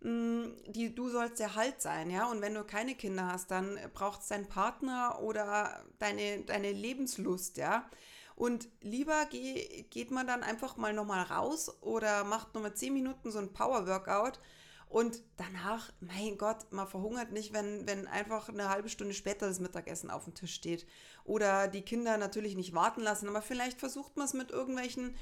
die, 0.03 0.93
du 0.95 1.09
sollst 1.09 1.39
der 1.39 1.55
Halt 1.55 1.81
sein, 1.81 2.09
ja. 2.09 2.25
Und 2.29 2.41
wenn 2.41 2.53
du 2.53 2.63
keine 2.63 2.95
Kinder 2.95 3.27
hast, 3.27 3.51
dann 3.51 3.77
braucht 3.93 4.21
es 4.21 4.27
deinen 4.27 4.47
Partner 4.47 5.19
oder 5.21 5.85
deine, 5.99 6.41
deine 6.41 6.71
Lebenslust, 6.71 7.57
ja. 7.57 7.89
Und 8.35 8.69
lieber 8.81 9.25
geh, 9.29 9.83
geht 9.91 10.09
man 10.09 10.25
dann 10.25 10.41
einfach 10.41 10.77
mal 10.77 10.93
nochmal 10.93 11.23
raus 11.23 11.81
oder 11.81 12.23
macht 12.23 12.55
nochmal 12.55 12.73
10 12.73 12.93
Minuten 12.93 13.31
so 13.31 13.37
ein 13.37 13.53
Power-Workout 13.53 14.39
und 14.91 15.23
danach, 15.37 15.89
mein 16.01 16.37
Gott, 16.37 16.69
man 16.71 16.85
verhungert 16.85 17.31
nicht, 17.31 17.53
wenn, 17.53 17.87
wenn 17.87 18.07
einfach 18.07 18.49
eine 18.49 18.67
halbe 18.67 18.89
Stunde 18.89 19.13
später 19.13 19.47
das 19.47 19.61
Mittagessen 19.61 20.11
auf 20.11 20.25
dem 20.25 20.33
Tisch 20.33 20.53
steht. 20.53 20.85
Oder 21.23 21.69
die 21.69 21.83
Kinder 21.83 22.17
natürlich 22.17 22.57
nicht 22.57 22.73
warten 22.73 22.99
lassen, 22.99 23.29
aber 23.29 23.41
vielleicht 23.41 23.79
versucht 23.79 24.17
man 24.17 24.25
es 24.25 24.33
mit 24.33 24.51
irgendwelchen 24.51 25.15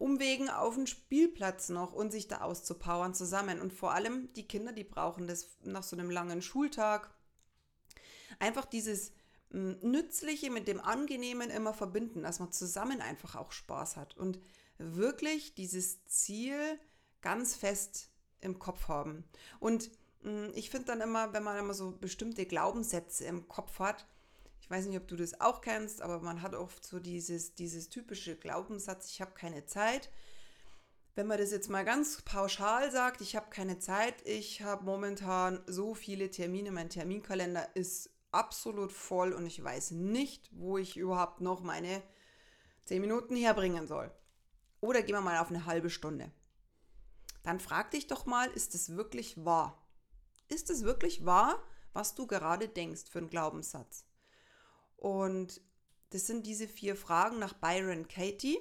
Umwegen 0.00 0.48
auf 0.48 0.76
den 0.76 0.86
Spielplatz 0.86 1.68
noch 1.68 1.92
und 1.92 2.10
sich 2.10 2.26
da 2.26 2.40
auszupowern 2.40 3.14
zusammen. 3.14 3.60
Und 3.60 3.72
vor 3.72 3.92
allem 3.92 4.32
die 4.32 4.48
Kinder, 4.48 4.72
die 4.72 4.84
brauchen 4.84 5.26
das 5.26 5.58
nach 5.62 5.82
so 5.82 5.94
einem 5.94 6.10
langen 6.10 6.40
Schultag. 6.40 7.12
Einfach 8.38 8.64
dieses 8.64 9.12
m, 9.52 9.78
Nützliche 9.82 10.50
mit 10.50 10.68
dem 10.68 10.80
Angenehmen 10.80 11.50
immer 11.50 11.74
verbinden, 11.74 12.22
dass 12.22 12.40
man 12.40 12.50
zusammen 12.50 13.02
einfach 13.02 13.36
auch 13.36 13.52
Spaß 13.52 13.98
hat 13.98 14.16
und 14.16 14.38
wirklich 14.78 15.54
dieses 15.54 16.06
Ziel 16.06 16.80
ganz 17.20 17.54
fest 17.54 18.08
im 18.40 18.58
Kopf 18.58 18.88
haben. 18.88 19.24
Und 19.58 19.90
mh, 20.22 20.52
ich 20.54 20.70
finde 20.70 20.86
dann 20.86 21.02
immer, 21.02 21.34
wenn 21.34 21.42
man 21.42 21.58
immer 21.58 21.74
so 21.74 21.92
bestimmte 21.92 22.46
Glaubenssätze 22.46 23.26
im 23.26 23.48
Kopf 23.48 23.78
hat, 23.78 24.06
ich 24.70 24.76
weiß 24.76 24.86
nicht, 24.86 24.98
ob 24.98 25.08
du 25.08 25.16
das 25.16 25.40
auch 25.40 25.62
kennst, 25.62 26.00
aber 26.00 26.20
man 26.20 26.42
hat 26.42 26.54
oft 26.54 26.86
so 26.86 27.00
dieses, 27.00 27.56
dieses 27.56 27.88
typische 27.88 28.36
Glaubenssatz, 28.36 29.10
ich 29.10 29.20
habe 29.20 29.32
keine 29.32 29.66
Zeit. 29.66 30.10
Wenn 31.16 31.26
man 31.26 31.38
das 31.38 31.50
jetzt 31.50 31.68
mal 31.68 31.84
ganz 31.84 32.22
pauschal 32.22 32.92
sagt, 32.92 33.20
ich 33.20 33.34
habe 33.34 33.50
keine 33.50 33.80
Zeit, 33.80 34.14
ich 34.24 34.62
habe 34.62 34.84
momentan 34.84 35.60
so 35.66 35.92
viele 35.94 36.30
Termine, 36.30 36.70
mein 36.70 36.88
Terminkalender 36.88 37.74
ist 37.74 38.10
absolut 38.30 38.92
voll 38.92 39.32
und 39.32 39.44
ich 39.44 39.60
weiß 39.60 39.90
nicht, 39.90 40.48
wo 40.52 40.78
ich 40.78 40.96
überhaupt 40.96 41.40
noch 41.40 41.62
meine 41.62 42.00
10 42.84 43.00
Minuten 43.00 43.34
herbringen 43.34 43.88
soll. 43.88 44.08
Oder 44.80 45.02
gehen 45.02 45.16
wir 45.16 45.20
mal 45.20 45.40
auf 45.40 45.50
eine 45.50 45.66
halbe 45.66 45.90
Stunde. 45.90 46.30
Dann 47.42 47.58
frag 47.58 47.90
dich 47.90 48.06
doch 48.06 48.24
mal, 48.24 48.48
ist 48.52 48.76
es 48.76 48.94
wirklich 48.94 49.44
wahr? 49.44 49.84
Ist 50.46 50.70
es 50.70 50.84
wirklich 50.84 51.26
wahr, 51.26 51.60
was 51.92 52.14
du 52.14 52.28
gerade 52.28 52.68
denkst 52.68 53.10
für 53.10 53.18
einen 53.18 53.30
Glaubenssatz? 53.30 54.04
Und 55.00 55.62
das 56.10 56.26
sind 56.26 56.46
diese 56.46 56.68
vier 56.68 56.94
Fragen 56.94 57.38
nach 57.38 57.54
Byron 57.54 58.06
Katie. 58.06 58.58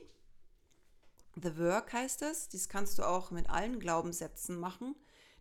The 1.36 1.58
Work 1.58 1.92
heißt 1.92 2.22
es. 2.22 2.48
Dies 2.48 2.70
kannst 2.70 2.98
du 2.98 3.04
auch 3.04 3.30
mit 3.30 3.50
allen 3.50 3.80
Glaubenssätzen 3.80 4.58
machen, 4.58 4.96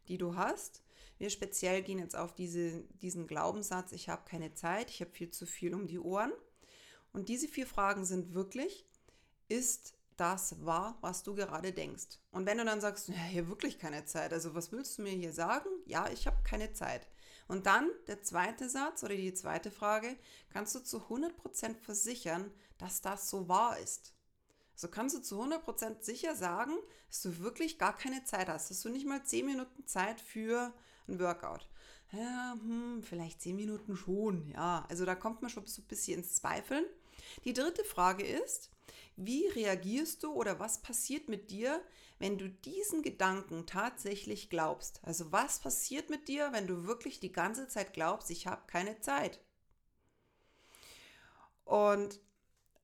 die 0.09 0.19
du 0.19 0.35
hast. 0.35 0.83
Wir 1.17 1.31
speziell 1.31 1.83
gehen 1.83 2.01
jetzt 2.01 2.17
auf 2.17 2.35
diese, 2.35 2.83
diesen 3.01 3.29
Glaubenssatz, 3.29 3.93
ich 3.93 4.09
habe 4.09 4.29
keine 4.29 4.55
Zeit, 4.55 4.91
ich 4.91 5.01
habe 5.01 5.13
viel 5.13 5.31
zu 5.31 5.47
viel 5.47 5.73
um 5.73 5.87
die 5.87 6.01
Ohren. 6.01 6.33
Und 7.13 7.29
diese 7.29 7.47
vier 7.47 7.67
Fragen 7.67 8.05
sind 8.05 8.35
wirklich, 8.35 8.85
ist 9.49 9.95
das 10.17 10.65
wahr, 10.65 10.99
was 11.01 11.23
du 11.23 11.37
gerade 11.37 11.73
denkst? 11.73 12.19
Und 12.33 12.45
wenn 12.47 12.59
du 12.59 12.65
dann 12.65 12.81
sagst, 12.81 13.09
ja, 13.09 13.15
hier 13.15 13.49
wirklich 13.49 13.79
keine 13.79 14.05
Zeit, 14.05 14.33
also 14.33 14.55
was 14.55 14.73
willst 14.73 14.99
du 14.99 15.03
mir 15.03 15.13
hier 15.13 15.33
sagen? 15.33 15.69
Ja, 15.87 16.11
ich 16.11 16.27
habe 16.27 16.43
keine 16.43 16.73
Zeit. 16.73 17.07
Und 17.49 17.67
dann 17.67 17.91
der 18.07 18.23
zweite 18.23 18.69
Satz 18.69 19.03
oder 19.03 19.17
die 19.17 19.35
zweite 19.35 19.71
Frage, 19.71 20.17
kannst 20.51 20.75
du 20.75 20.81
zu 20.81 20.99
100% 21.09 21.77
versichern, 21.77 22.51
dass 22.77 23.01
das 23.01 23.31
so 23.31 23.49
wahr 23.49 23.79
ist? 23.79 24.13
So 24.75 24.87
kannst 24.89 25.17
du 25.17 25.23
zu 25.23 25.43
100% 25.43 26.03
sicher 26.03 26.37
sagen, 26.37 26.75
dass 27.09 27.23
du 27.23 27.41
wirklich 27.41 27.79
gar 27.79 27.97
keine 27.97 28.23
Zeit 28.25 28.49
hast, 28.49 28.71
dass 28.71 28.83
du 28.83 28.91
nicht 28.91 29.07
mal 29.07 29.25
10 29.25 29.47
Minuten 29.47 29.87
Zeit 29.87 30.21
für 30.21 30.73
ein 31.09 31.19
Workout. 31.19 31.69
Ja, 32.13 32.57
hm, 32.61 33.03
vielleicht 33.03 33.43
10 33.43 33.57
Minuten 33.57 33.97
schon, 33.97 34.49
ja. 34.51 34.87
Also 34.89 35.05
da 35.05 35.15
kommt 35.15 35.43
man 35.43 35.51
schon 35.51 35.67
so 35.67 35.83
ein 35.83 35.87
bisschen 35.89 36.19
ins 36.19 36.35
Zweifeln. 36.35 36.85
Die 37.45 37.55
dritte 37.55 37.85
Frage 37.85 38.25
ist, 38.25 38.71
wie 39.17 39.47
reagierst 39.49 40.23
du 40.23 40.33
oder 40.33 40.61
was 40.61 40.81
passiert 40.81 41.29
mit 41.29 41.51
dir, 41.51 41.83
wenn 42.19 42.39
du 42.39 42.49
diesen 42.49 43.03
Gedanken 43.03 43.67
tatsächlich 43.67 44.51
glaubst? 44.51 45.01
Also 45.05 45.31
was 45.33 45.61
passiert 45.61 46.11
mit 46.11 46.29
dir, 46.29 46.53
wenn 46.53 46.67
du 46.67 46.87
wirklich 46.87 47.21
die 47.21 47.33
ganze 47.33 47.69
Zeit 47.69 47.93
glaubst, 47.93 48.31
ich 48.31 48.47
habe 48.47 48.63
keine 48.67 49.01
Zeit? 49.01 49.41
Und 51.65 52.21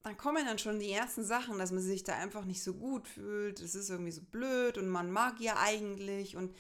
dann 0.03 0.19
kommen 0.19 0.45
dann 0.45 0.59
schon 0.59 0.79
die 0.79 0.93
ersten 0.93 1.25
Sachen, 1.25 1.59
dass 1.59 1.73
man 1.73 1.83
sich 1.83 2.05
da 2.05 2.15
einfach 2.15 2.45
nicht 2.45 2.63
so 2.63 2.75
gut 2.75 3.09
fühlt. 3.09 3.61
Es 3.61 3.75
ist 3.75 3.89
irgendwie 3.89 4.13
so 4.13 4.21
blöd 4.23 4.77
und 4.77 4.89
man 4.89 5.11
mag 5.11 5.41
ja 5.41 5.57
eigentlich 5.59 6.37
und 6.37 6.55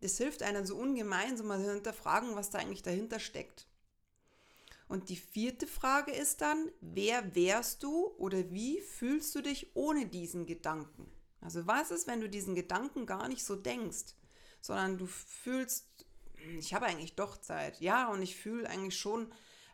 das 0.00 0.16
hilft 0.18 0.42
einem 0.42 0.64
so 0.64 0.76
ungemein, 0.76 1.36
so 1.36 1.44
mal 1.44 1.58
hinterfragen, 1.58 2.36
was 2.36 2.50
da 2.50 2.58
eigentlich 2.58 2.82
dahinter 2.82 3.18
steckt. 3.18 3.66
Und 4.86 5.08
die 5.08 5.16
vierte 5.16 5.66
Frage 5.66 6.12
ist 6.12 6.40
dann, 6.40 6.70
wer 6.80 7.34
wärst 7.34 7.82
du 7.82 8.08
oder 8.18 8.52
wie 8.52 8.80
fühlst 8.80 9.34
du 9.34 9.40
dich 9.40 9.74
ohne 9.74 10.06
diesen 10.06 10.46
Gedanken? 10.46 11.10
Also 11.44 11.66
was 11.66 11.90
ist, 11.90 12.06
wenn 12.06 12.22
du 12.22 12.28
diesen 12.28 12.54
Gedanken 12.54 13.04
gar 13.04 13.28
nicht 13.28 13.44
so 13.44 13.54
denkst, 13.54 14.14
sondern 14.62 14.96
du 14.96 15.06
fühlst, 15.06 16.06
ich 16.58 16.72
habe 16.72 16.86
eigentlich 16.86 17.14
doch 17.16 17.36
Zeit. 17.36 17.80
Ja, 17.80 18.08
und 18.08 18.22
ich 18.22 18.34
fühle 18.34 18.68
eigentlich 18.68 18.98
schon, 18.98 19.30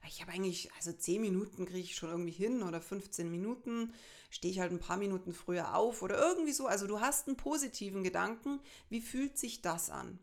ich 0.08 0.20
habe 0.20 0.32
eigentlich, 0.32 0.68
also 0.76 0.92
10 0.92 1.20
Minuten 1.20 1.66
kriege 1.66 1.78
ich 1.78 1.94
schon 1.94 2.10
irgendwie 2.10 2.32
hin 2.32 2.64
oder 2.64 2.80
15 2.80 3.30
Minuten, 3.30 3.94
stehe 4.30 4.52
ich 4.52 4.58
halt 4.58 4.72
ein 4.72 4.80
paar 4.80 4.96
Minuten 4.96 5.32
früher 5.32 5.76
auf 5.76 6.02
oder 6.02 6.18
irgendwie 6.18 6.52
so. 6.52 6.66
Also 6.66 6.88
du 6.88 7.00
hast 7.00 7.28
einen 7.28 7.36
positiven 7.36 8.02
Gedanken. 8.02 8.58
Wie 8.88 9.00
fühlt 9.00 9.38
sich 9.38 9.62
das 9.62 9.90
an? 9.90 10.18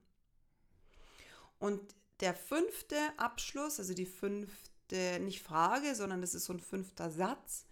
Und 1.60 1.80
der 2.20 2.34
fünfte 2.34 2.98
Abschluss, 3.16 3.80
also 3.80 3.94
die 3.94 4.06
fünfte, 4.06 5.20
nicht 5.22 5.44
Frage, 5.44 5.96
sondern 5.96 6.20
das 6.20 6.34
ist 6.34 6.46
so 6.46 6.54
ein 6.54 6.60
fünfter 6.60 7.10
Satz, 7.10 7.66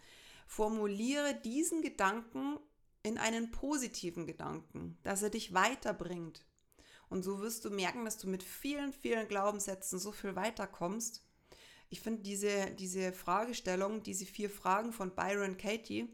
formuliere 0.47 1.35
diesen 1.43 1.81
Gedanken 1.81 2.57
in 3.05 3.19
einen 3.19 3.51
positiven 3.51 4.25
Gedanken, 4.25 4.97
dass 5.03 5.21
er 5.21 5.29
dich 5.29 5.53
weiterbringt. 5.53 6.43
Und 7.07 7.21
so 7.21 7.39
wirst 7.39 7.63
du 7.63 7.69
merken, 7.69 8.03
dass 8.03 8.17
du 8.17 8.27
mit 8.27 8.41
vielen, 8.41 8.93
vielen 8.93 9.27
Glaubenssätzen 9.27 9.99
so 9.99 10.11
viel 10.11 10.35
weiterkommst. 10.35 11.23
Ich 11.89 12.01
finde 12.01 12.23
diese, 12.23 12.71
diese 12.71 13.13
Fragestellung, 13.13 14.01
diese 14.01 14.25
vier 14.25 14.49
Fragen 14.49 14.91
von 14.91 15.13
Byron 15.13 15.55
Katie, 15.55 16.09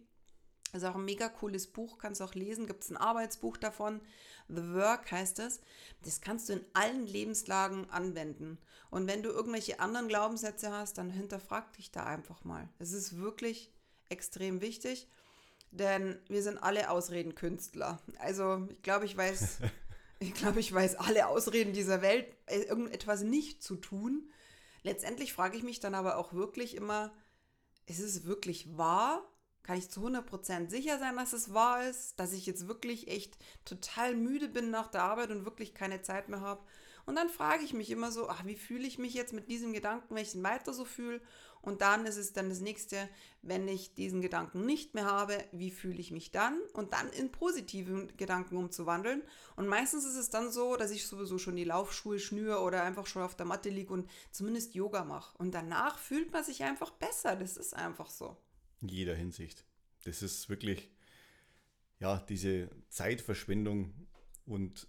ist 0.73 0.83
auch 0.83 0.95
ein 0.95 1.05
mega 1.05 1.29
cooles 1.29 1.67
Buch, 1.67 1.97
kannst 1.97 2.19
du 2.19 2.25
auch 2.25 2.33
lesen, 2.33 2.67
gibt 2.67 2.83
es 2.83 2.89
ein 2.89 2.97
Arbeitsbuch 2.97 3.55
davon. 3.55 4.01
The 4.49 4.73
Work 4.73 5.11
heißt 5.13 5.39
es. 5.39 5.61
Das 6.03 6.19
kannst 6.19 6.49
du 6.49 6.53
in 6.53 6.65
allen 6.73 7.07
Lebenslagen 7.07 7.89
anwenden. 7.89 8.57
Und 8.89 9.07
wenn 9.07 9.23
du 9.23 9.29
irgendwelche 9.29 9.79
anderen 9.79 10.09
Glaubenssätze 10.09 10.71
hast, 10.71 10.97
dann 10.97 11.09
hinterfrag 11.09 11.71
dich 11.73 11.91
da 11.91 12.03
einfach 12.03 12.43
mal. 12.43 12.67
Es 12.79 12.91
ist 12.91 13.17
wirklich 13.17 13.71
extrem 14.09 14.59
wichtig, 14.59 15.07
denn 15.71 16.19
wir 16.27 16.43
sind 16.43 16.57
alle 16.57 16.89
Ausredenkünstler. 16.89 17.99
Also 18.19 18.67
ich 18.69 18.81
glaube, 18.81 19.05
ich 19.05 19.17
weiß, 19.17 19.59
ich 20.19 20.33
glaube, 20.33 20.59
ich 20.59 20.71
weiß 20.73 20.95
alle 20.95 21.27
Ausreden 21.27 21.73
dieser 21.73 22.01
Welt, 22.01 22.25
äh, 22.45 22.61
irgendetwas 22.61 23.23
nicht 23.23 23.63
zu 23.63 23.75
tun. 23.75 24.29
Letztendlich 24.83 25.33
frage 25.33 25.57
ich 25.57 25.63
mich 25.63 25.79
dann 25.79 25.95
aber 25.95 26.17
auch 26.17 26.33
wirklich 26.33 26.75
immer, 26.75 27.13
ist 27.85 27.99
es 27.99 28.25
wirklich 28.25 28.77
wahr? 28.77 29.27
Kann 29.63 29.77
ich 29.77 29.89
zu 29.91 30.05
100% 30.05 30.69
sicher 30.69 30.97
sein, 30.97 31.15
dass 31.15 31.33
es 31.33 31.53
wahr 31.53 31.87
ist? 31.87 32.19
Dass 32.19 32.33
ich 32.33 32.45
jetzt 32.45 32.67
wirklich 32.67 33.07
echt 33.07 33.37
total 33.63 34.15
müde 34.15 34.47
bin 34.47 34.71
nach 34.71 34.87
der 34.87 35.03
Arbeit 35.03 35.29
und 35.29 35.45
wirklich 35.45 35.73
keine 35.75 36.01
Zeit 36.01 36.29
mehr 36.29 36.41
habe? 36.41 36.63
Und 37.05 37.15
dann 37.15 37.29
frage 37.29 37.63
ich 37.63 37.73
mich 37.73 37.91
immer 37.91 38.11
so, 38.11 38.29
ach, 38.29 38.45
wie 38.45 38.55
fühle 38.55 38.87
ich 38.87 38.97
mich 38.97 39.13
jetzt 39.13 39.33
mit 39.33 39.49
diesem 39.49 39.73
Gedanken, 39.73 40.15
wenn 40.15 40.23
ich 40.23 40.35
ihn 40.35 40.43
weiter 40.43 40.73
so 40.73 40.85
fühle? 40.85 41.21
Und 41.61 41.81
dann 41.81 42.05
ist 42.05 42.17
es 42.17 42.33
dann 42.33 42.49
das 42.49 42.59
nächste, 42.59 43.07
wenn 43.41 43.67
ich 43.67 43.93
diesen 43.93 44.21
Gedanken 44.21 44.65
nicht 44.65 44.93
mehr 44.93 45.05
habe, 45.05 45.43
wie 45.51 45.71
fühle 45.71 45.99
ich 45.99 46.11
mich 46.11 46.31
dann? 46.31 46.59
Und 46.73 46.93
dann 46.93 47.09
in 47.09 47.31
positiven 47.31 48.15
Gedanken 48.17 48.57
umzuwandeln. 48.57 49.21
Und 49.55 49.67
meistens 49.67 50.05
ist 50.05 50.15
es 50.15 50.29
dann 50.29 50.51
so, 50.51 50.75
dass 50.75 50.91
ich 50.91 51.07
sowieso 51.07 51.37
schon 51.37 51.55
die 51.55 51.63
Laufschuhe 51.63 52.19
schnüre 52.19 52.59
oder 52.61 52.83
einfach 52.83 53.05
schon 53.05 53.21
auf 53.21 53.35
der 53.35 53.45
Matte 53.45 53.69
liege 53.69 53.93
und 53.93 54.09
zumindest 54.31 54.73
Yoga 54.73 55.03
mache. 55.03 55.37
Und 55.37 55.53
danach 55.53 55.97
fühlt 55.97 56.31
man 56.31 56.43
sich 56.43 56.63
einfach 56.63 56.91
besser. 56.91 57.35
Das 57.35 57.57
ist 57.57 57.75
einfach 57.75 58.09
so. 58.09 58.37
In 58.81 58.89
jeder 58.89 59.15
Hinsicht. 59.15 59.63
Das 60.03 60.23
ist 60.23 60.49
wirklich, 60.49 60.89
ja, 61.99 62.17
diese 62.27 62.69
Zeitverschwendung 62.89 63.93
und 64.45 64.87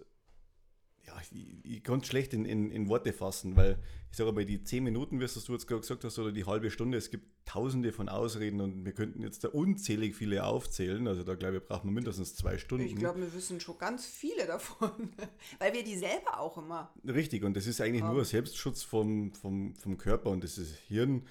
ich, 1.21 1.65
ich 1.65 1.83
kann 1.83 2.01
es 2.01 2.07
schlecht 2.07 2.33
in, 2.35 2.45
in, 2.45 2.71
in, 2.71 2.89
Worte 2.89 3.13
fassen, 3.13 3.57
weil 3.57 3.79
ich 4.11 4.17
sage 4.17 4.33
mal, 4.33 4.45
die 4.45 4.63
zehn 4.63 4.85
Minuten, 4.85 5.21
wie 5.21 5.27
du 5.27 5.53
jetzt 5.53 5.67
gerade 5.67 5.81
gesagt 5.81 6.05
hast, 6.05 6.19
oder 6.19 6.33
die 6.33 6.45
halbe 6.45 6.71
Stunde, 6.71 6.99
es 6.99 7.11
gibt 7.11 7.27
tausende 7.45 7.93
von 7.93 8.09
Ausreden 8.09 8.61
und 8.61 8.85
wir 8.85 8.93
könnten 8.93 9.23
jetzt 9.23 9.45
da 9.45 9.49
unzählig 9.49 10.15
viele 10.15 10.45
aufzählen. 10.45 11.07
Also 11.09 11.23
da 11.25 11.35
glaube 11.35 11.59
ich, 11.59 11.65
braucht 11.65 11.85
man 11.85 11.95
mindestens 11.95 12.35
zwei 12.35 12.59
Stunden. 12.59 12.87
Ich 12.87 12.97
glaube, 12.97 13.21
wir 13.21 13.35
wissen 13.35 13.61
schon 13.61 13.79
ganz 13.79 14.07
viele 14.07 14.47
davon, 14.47 14.91
weil 15.59 15.73
wir 15.73 15.85
die 15.85 15.97
selber 15.97 16.39
auch 16.39 16.59
immer. 16.59 16.93
Richtig, 17.07 17.45
und 17.45 17.57
das 17.57 17.67
ist 17.67 17.81
eigentlich 17.81 18.03
haben. 18.03 18.15
nur 18.15 18.25
Selbstschutz 18.25 18.83
vom, 18.83 19.35
vom, 19.35 19.75
vom 19.77 19.97
Körper 19.97 20.31
und 20.31 20.45
das 20.45 20.59
ist 20.59 20.77
Hirn 20.89 21.23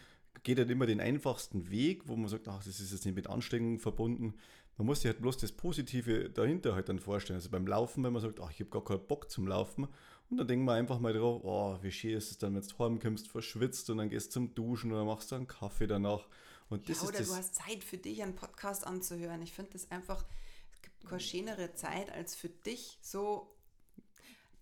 geht 0.44 0.58
halt 0.58 0.70
immer 0.70 0.86
den 0.86 1.00
einfachsten 1.00 1.70
Weg, 1.70 2.08
wo 2.08 2.16
man 2.16 2.28
sagt, 2.28 2.48
ach, 2.48 2.64
das 2.64 2.80
ist 2.80 2.92
jetzt 2.92 3.06
nicht 3.06 3.16
mit 3.16 3.28
Anstrengung 3.28 3.80
verbunden. 3.80 4.34
Man 4.78 4.88
muss 4.88 5.02
sich 5.02 5.12
halt 5.12 5.22
bloß 5.22 5.38
das 5.38 5.52
Positive 5.52 6.30
dahinter 6.30 6.74
halt 6.74 6.90
dann 6.90 7.00
vorstellen. 7.00 7.38
Also 7.38 7.50
beim 7.50 7.68
Laufen, 7.68 8.04
wenn 8.04 8.14
man 8.14 8.22
sagt, 8.22 8.40
ach, 8.40 8.52
ich 8.52 8.60
habe 8.62 8.70
gar 8.70 8.84
keinen 8.84 9.06
Bock 9.08 9.30
zum 9.30 9.48
Laufen, 9.48 9.88
und 10.32 10.38
dann 10.38 10.48
denken 10.48 10.64
wir 10.64 10.74
einfach 10.74 10.98
mal 10.98 11.12
drauf, 11.12 11.42
oh, 11.44 11.78
wie 11.82 11.92
schön 11.92 12.16
ist 12.16 12.32
es 12.32 12.38
dann, 12.38 12.56
wenn 12.56 12.62
du 12.62 12.80
heimkommst, 12.80 13.28
verschwitzt 13.28 13.90
und 13.90 13.98
dann 13.98 14.10
gehst 14.10 14.32
zum 14.32 14.56
Duschen 14.56 14.94
oder 14.94 15.04
machst 15.04 15.30
du 15.30 15.36
einen 15.36 15.46
Kaffee 15.46 15.88
danach. 15.88 16.26
Und 16.70 16.88
das 16.90 17.02
ja, 17.02 17.10
oder 17.10 17.20
ist 17.20 17.30
du 17.30 17.36
hast 17.36 17.56
Zeit 17.56 17.84
für 17.84 17.98
dich, 17.98 18.24
einen 18.24 18.34
Podcast 18.34 18.88
anzuhören. 18.88 19.42
Ich 19.42 19.52
finde 19.52 19.72
das 19.74 19.92
einfach, 19.92 20.26
es 20.72 20.82
gibt 20.84 21.06
keine 21.06 21.20
schönere 21.20 21.74
Zeit 21.74 22.10
als 22.14 22.34
für 22.34 22.48
dich 22.48 22.98
so. 23.02 23.54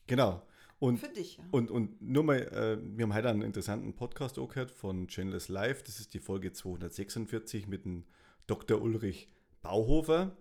Genau. 0.07 0.41
Und, 0.79 0.97
für 0.97 1.09
dich, 1.09 1.37
ja. 1.37 1.43
Und, 1.51 1.69
und 1.69 2.01
nur 2.01 2.23
mal, 2.23 2.39
äh, 2.39 2.79
wir 2.97 3.03
haben 3.03 3.13
heute 3.13 3.29
einen 3.29 3.43
interessanten 3.43 3.93
Podcast 3.93 4.39
auch 4.39 4.47
gehört 4.47 4.71
von 4.71 5.07
Chandler's 5.07 5.49
Live. 5.49 5.83
Das 5.83 5.99
ist 5.99 6.15
die 6.15 6.19
Folge 6.19 6.51
246 6.51 7.67
mit 7.67 7.85
dem 7.85 8.05
Dr. 8.47 8.81
Ulrich 8.81 9.27
Bauhofer. 9.61 10.35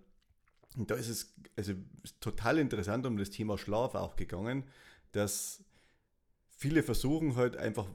Und 0.77 0.91
da 0.91 0.95
ist 0.95 1.09
es 1.09 1.35
also 1.55 1.73
total 2.19 2.57
interessant 2.57 3.05
um 3.05 3.17
das 3.17 3.29
Thema 3.29 3.57
Schlaf 3.57 3.95
auch 3.95 4.15
gegangen, 4.15 4.63
dass 5.11 5.63
viele 6.49 6.83
versuchen 6.83 7.35
halt 7.35 7.57
einfach 7.57 7.87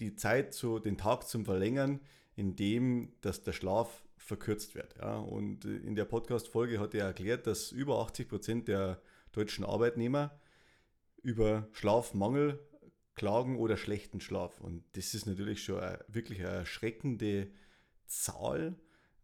die 0.00 0.16
Zeit 0.16 0.54
zu, 0.54 0.78
den 0.78 0.98
Tag 0.98 1.28
zu 1.28 1.44
verlängern, 1.44 2.00
indem 2.34 3.12
dass 3.20 3.42
der 3.42 3.52
Schlaf 3.52 4.04
verkürzt 4.16 4.74
wird. 4.74 4.96
Ja. 4.98 5.16
Und 5.18 5.64
in 5.64 5.94
der 5.94 6.04
Podcast-Folge 6.04 6.80
hat 6.80 6.94
er 6.94 7.06
erklärt, 7.06 7.46
dass 7.46 7.72
über 7.72 8.00
80 8.00 8.28
Prozent 8.28 8.68
der 8.68 9.00
deutschen 9.32 9.64
Arbeitnehmer 9.64 10.38
über 11.22 11.68
Schlafmangel 11.72 12.58
klagen 13.14 13.56
oder 13.56 13.76
schlechten 13.76 14.20
Schlaf. 14.20 14.60
Und 14.60 14.84
das 14.92 15.14
ist 15.14 15.26
natürlich 15.26 15.62
schon 15.62 15.80
eine, 15.80 16.04
wirklich 16.08 16.40
eine 16.40 16.50
erschreckende 16.50 17.50
Zahl 18.06 18.76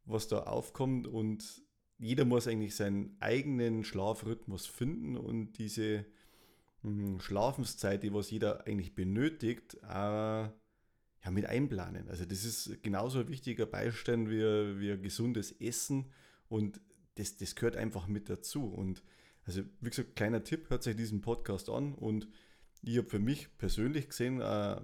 was 0.05 0.29
da 0.29 0.41
aufkommt 0.45 1.07
und 1.07 1.63
jeder 1.99 2.25
muss 2.25 2.49
eigentlich 2.49 2.75
seinen 2.75 3.17
eigenen 3.21 3.85
Schlafrhythmus 3.85 4.67
finden 4.67 5.17
und 5.17 5.53
diese 5.59 6.05
mh, 6.83 7.21
Schlafenszeit, 7.21 8.03
die 8.03 8.13
was 8.13 8.31
jeder 8.31 8.67
eigentlich 8.67 8.95
benötigt, 8.95 9.75
äh, 9.85 10.49
ja, 11.25 11.31
mit 11.31 11.47
einplanen. 11.47 12.09
Also 12.09 12.25
das 12.25 12.45
ist 12.45 12.83
genauso 12.83 13.21
ein 13.21 13.29
wichtiger 13.29 13.67
Beistand 13.67 14.29
wie, 14.29 14.81
wie 14.81 15.01
gesundes 15.01 15.53
Essen 15.53 16.11
und 16.49 16.81
das, 17.15 17.37
das 17.37 17.55
gehört 17.55 17.77
einfach 17.77 18.09
mit 18.09 18.29
dazu. 18.29 18.67
Und 18.67 19.03
also 19.45 19.63
wie 19.81 19.91
gesagt, 19.91 20.17
kleiner 20.17 20.43
Tipp, 20.43 20.71
hört 20.71 20.83
sich 20.83 20.97
diesen 20.97 21.21
Podcast 21.21 21.69
an 21.69 21.95
und 21.95 22.29
ich 22.83 22.99
habe 22.99 23.09
für 23.09 23.21
mich 23.21 23.57
persönlich 23.59 24.09
gesehen, 24.09 24.41
äh, 24.41 24.81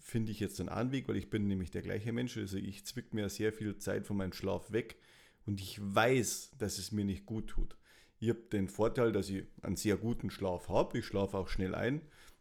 finde 0.00 0.32
ich 0.32 0.40
jetzt 0.40 0.58
einen 0.58 0.70
Anweg, 0.70 1.06
weil 1.08 1.16
ich 1.16 1.28
bin 1.28 1.46
nämlich 1.46 1.70
der 1.70 1.82
gleiche 1.82 2.12
Mensch. 2.12 2.36
Also 2.36 2.56
ich 2.56 2.86
zwick 2.86 3.12
mir 3.12 3.28
sehr 3.28 3.52
viel 3.52 3.76
Zeit 3.76 4.06
von 4.06 4.16
meinem 4.16 4.32
Schlaf 4.32 4.72
weg 4.72 4.96
und 5.44 5.60
ich 5.60 5.78
weiß, 5.80 6.56
dass 6.58 6.78
es 6.78 6.92
mir 6.92 7.04
nicht 7.04 7.26
gut 7.26 7.48
tut. 7.48 7.76
Ich 8.18 8.30
habe 8.30 8.40
den 8.50 8.68
Vorteil, 8.68 9.12
dass 9.12 9.28
ich 9.28 9.44
einen 9.60 9.76
sehr 9.76 9.98
guten 9.98 10.30
Schlaf 10.30 10.70
habe. 10.70 10.98
Ich 10.98 11.04
schlafe 11.04 11.36
auch 11.36 11.48
schnell 11.48 11.74
ein. 11.74 12.00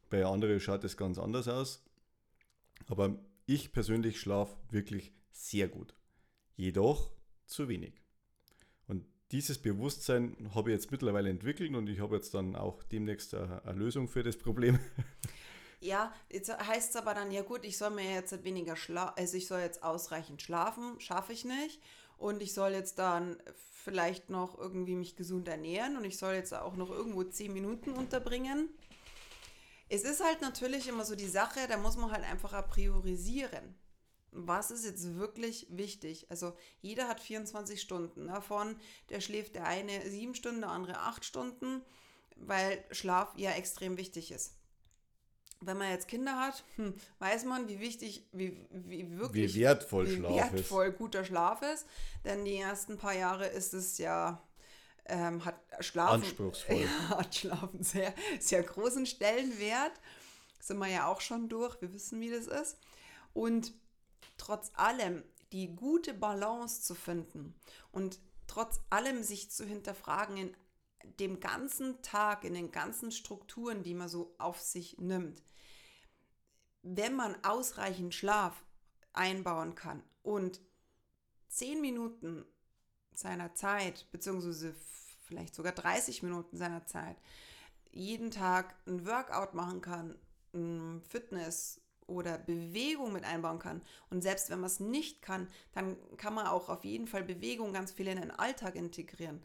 Bei 0.09 0.25
anderen 0.25 0.61
schaut 0.61 0.85
es 0.85 0.95
ganz 0.95 1.17
anders 1.17 1.49
aus. 1.49 1.85
Aber 2.87 3.19
ich 3.45 3.73
persönlich 3.73 4.19
schlafe 4.19 4.55
wirklich 4.71 5.13
sehr 5.31 5.67
gut. 5.67 5.93
Jedoch 6.55 7.11
zu 7.45 7.67
wenig 7.67 8.04
dieses 9.31 9.57
Bewusstsein 9.57 10.51
habe 10.53 10.69
ich 10.69 10.75
jetzt 10.75 10.91
mittlerweile 10.91 11.29
entwickelt 11.29 11.73
und 11.75 11.87
ich 11.87 11.99
habe 11.99 12.15
jetzt 12.15 12.33
dann 12.33 12.55
auch 12.55 12.83
demnächst 12.83 13.33
eine, 13.33 13.63
eine 13.65 13.79
Lösung 13.79 14.07
für 14.07 14.23
das 14.23 14.37
Problem. 14.37 14.79
Ja, 15.81 16.11
jetzt 16.31 16.51
heißt 16.51 16.91
es 16.91 16.95
aber 16.95 17.13
dann, 17.13 17.29
ja 17.29 17.43
gut, 17.43 17.63
ich 17.63 17.77
soll 17.77 17.91
mir 17.91 18.11
jetzt 18.11 18.43
weniger 18.43 18.75
schlafen, 18.75 19.13
also 19.17 19.37
ich 19.37 19.45
soll 19.45 19.59
jetzt 19.59 19.83
ausreichend 19.83 20.41
schlafen, 20.41 20.99
schaffe 20.99 21.31
ich 21.31 21.45
nicht. 21.45 21.79
Und 22.17 22.41
ich 22.41 22.55
soll 22.55 22.71
jetzt 22.71 22.97
dann 22.97 23.37
vielleicht 23.83 24.31
noch 24.31 24.57
irgendwie 24.57 24.95
mich 24.95 25.15
gesund 25.15 25.47
ernähren 25.47 25.95
und 25.97 26.05
ich 26.05 26.17
soll 26.17 26.33
jetzt 26.33 26.55
auch 26.55 26.75
noch 26.75 26.89
irgendwo 26.89 27.23
zehn 27.23 27.53
Minuten 27.53 27.91
unterbringen. 27.91 28.69
Es 29.87 30.03
ist 30.03 30.23
halt 30.23 30.41
natürlich 30.41 30.87
immer 30.87 31.05
so 31.05 31.15
die 31.15 31.27
Sache, 31.27 31.59
da 31.69 31.77
muss 31.77 31.97
man 31.97 32.09
halt 32.09 32.23
einfach 32.23 32.67
priorisieren 32.67 33.75
was 34.35 34.69
ist 34.69 34.85
jetzt 34.85 35.15
wirklich 35.15 35.65
wichtig? 35.69 36.27
Also 36.29 36.53
jeder 36.81 37.07
hat 37.07 37.19
24 37.19 37.81
Stunden. 37.81 38.27
Davon, 38.27 38.75
der 39.09 39.21
schläft 39.21 39.55
der 39.55 39.65
eine 39.65 40.09
sieben 40.09 40.35
Stunden, 40.35 40.61
der 40.61 40.71
andere 40.71 40.99
acht 40.99 41.23
Stunden, 41.23 41.81
weil 42.35 42.83
Schlaf 42.91 43.33
ja 43.37 43.51
extrem 43.51 43.97
wichtig 43.97 44.31
ist. 44.31 44.53
Wenn 45.61 45.77
man 45.77 45.89
jetzt 45.89 46.09
Kinder 46.09 46.37
hat, 46.37 46.65
hm, 46.75 46.93
weiß 47.19 47.45
man, 47.45 47.69
wie 47.69 47.79
wichtig, 47.79 48.27
wie, 48.33 48.67
wie 48.69 49.17
wirklich 49.17 49.55
wie 49.55 49.61
wertvoll, 49.61 50.07
wie 50.07 50.15
Schlaf 50.17 50.53
wertvoll 50.53 50.87
ist. 50.87 50.97
guter 50.97 51.23
Schlaf 51.23 51.61
ist. 51.61 51.87
Denn 52.25 52.43
die 52.43 52.57
ersten 52.57 52.97
paar 52.97 53.15
Jahre 53.15 53.47
ist 53.47 53.73
es 53.73 53.97
ja 53.97 54.43
ähm, 55.05 55.45
hat 55.45 55.55
Schlafen, 55.79 56.23
Anspruchsvoll. 56.23 56.75
Ja, 57.09 57.17
hat 57.17 57.35
Schlafen 57.35 57.83
sehr, 57.83 58.13
sehr 58.39 58.63
großen 58.63 59.05
Stellenwert. 59.05 59.93
Sind 60.59 60.77
wir 60.77 60.87
ja 60.87 61.07
auch 61.07 61.21
schon 61.21 61.47
durch. 61.47 61.79
Wir 61.81 61.93
wissen, 61.93 62.19
wie 62.19 62.31
das 62.31 62.47
ist. 62.47 62.77
Und 63.33 63.73
trotz 64.37 64.71
allem 64.75 65.23
die 65.51 65.75
gute 65.75 66.13
Balance 66.13 66.81
zu 66.81 66.95
finden 66.95 67.55
und 67.91 68.19
trotz 68.47 68.81
allem 68.89 69.23
sich 69.23 69.51
zu 69.51 69.65
hinterfragen 69.65 70.37
in 70.37 70.55
dem 71.19 71.39
ganzen 71.39 72.01
Tag, 72.01 72.43
in 72.43 72.53
den 72.53 72.71
ganzen 72.71 73.11
Strukturen, 73.11 73.83
die 73.83 73.93
man 73.93 74.09
so 74.09 74.35
auf 74.37 74.59
sich 74.59 74.97
nimmt. 74.97 75.43
Wenn 76.81 77.15
man 77.15 77.35
ausreichend 77.43 78.13
Schlaf 78.13 78.65
einbauen 79.13 79.75
kann 79.75 80.03
und 80.23 80.61
zehn 81.47 81.79
Minuten 81.81 82.45
seiner 83.13 83.53
Zeit, 83.53 84.11
beziehungsweise 84.11 84.75
vielleicht 85.23 85.55
sogar 85.55 85.71
30 85.71 86.21
Minuten 86.23 86.57
seiner 86.57 86.85
Zeit, 86.85 87.17
jeden 87.91 88.29
Tag 88.29 88.75
ein 88.87 89.05
Workout 89.07 89.53
machen 89.53 89.81
kann, 89.81 90.19
Fitness, 91.07 91.81
oder 92.07 92.37
Bewegung 92.37 93.13
mit 93.13 93.23
einbauen 93.23 93.59
kann. 93.59 93.81
Und 94.09 94.21
selbst 94.21 94.49
wenn 94.49 94.59
man 94.59 94.69
es 94.69 94.79
nicht 94.79 95.21
kann, 95.21 95.47
dann 95.73 95.97
kann 96.17 96.33
man 96.33 96.47
auch 96.47 96.69
auf 96.69 96.85
jeden 96.85 97.07
Fall 97.07 97.23
Bewegung 97.23 97.73
ganz 97.73 97.91
viel 97.91 98.07
in 98.07 98.19
den 98.19 98.31
Alltag 98.31 98.75
integrieren. 98.75 99.41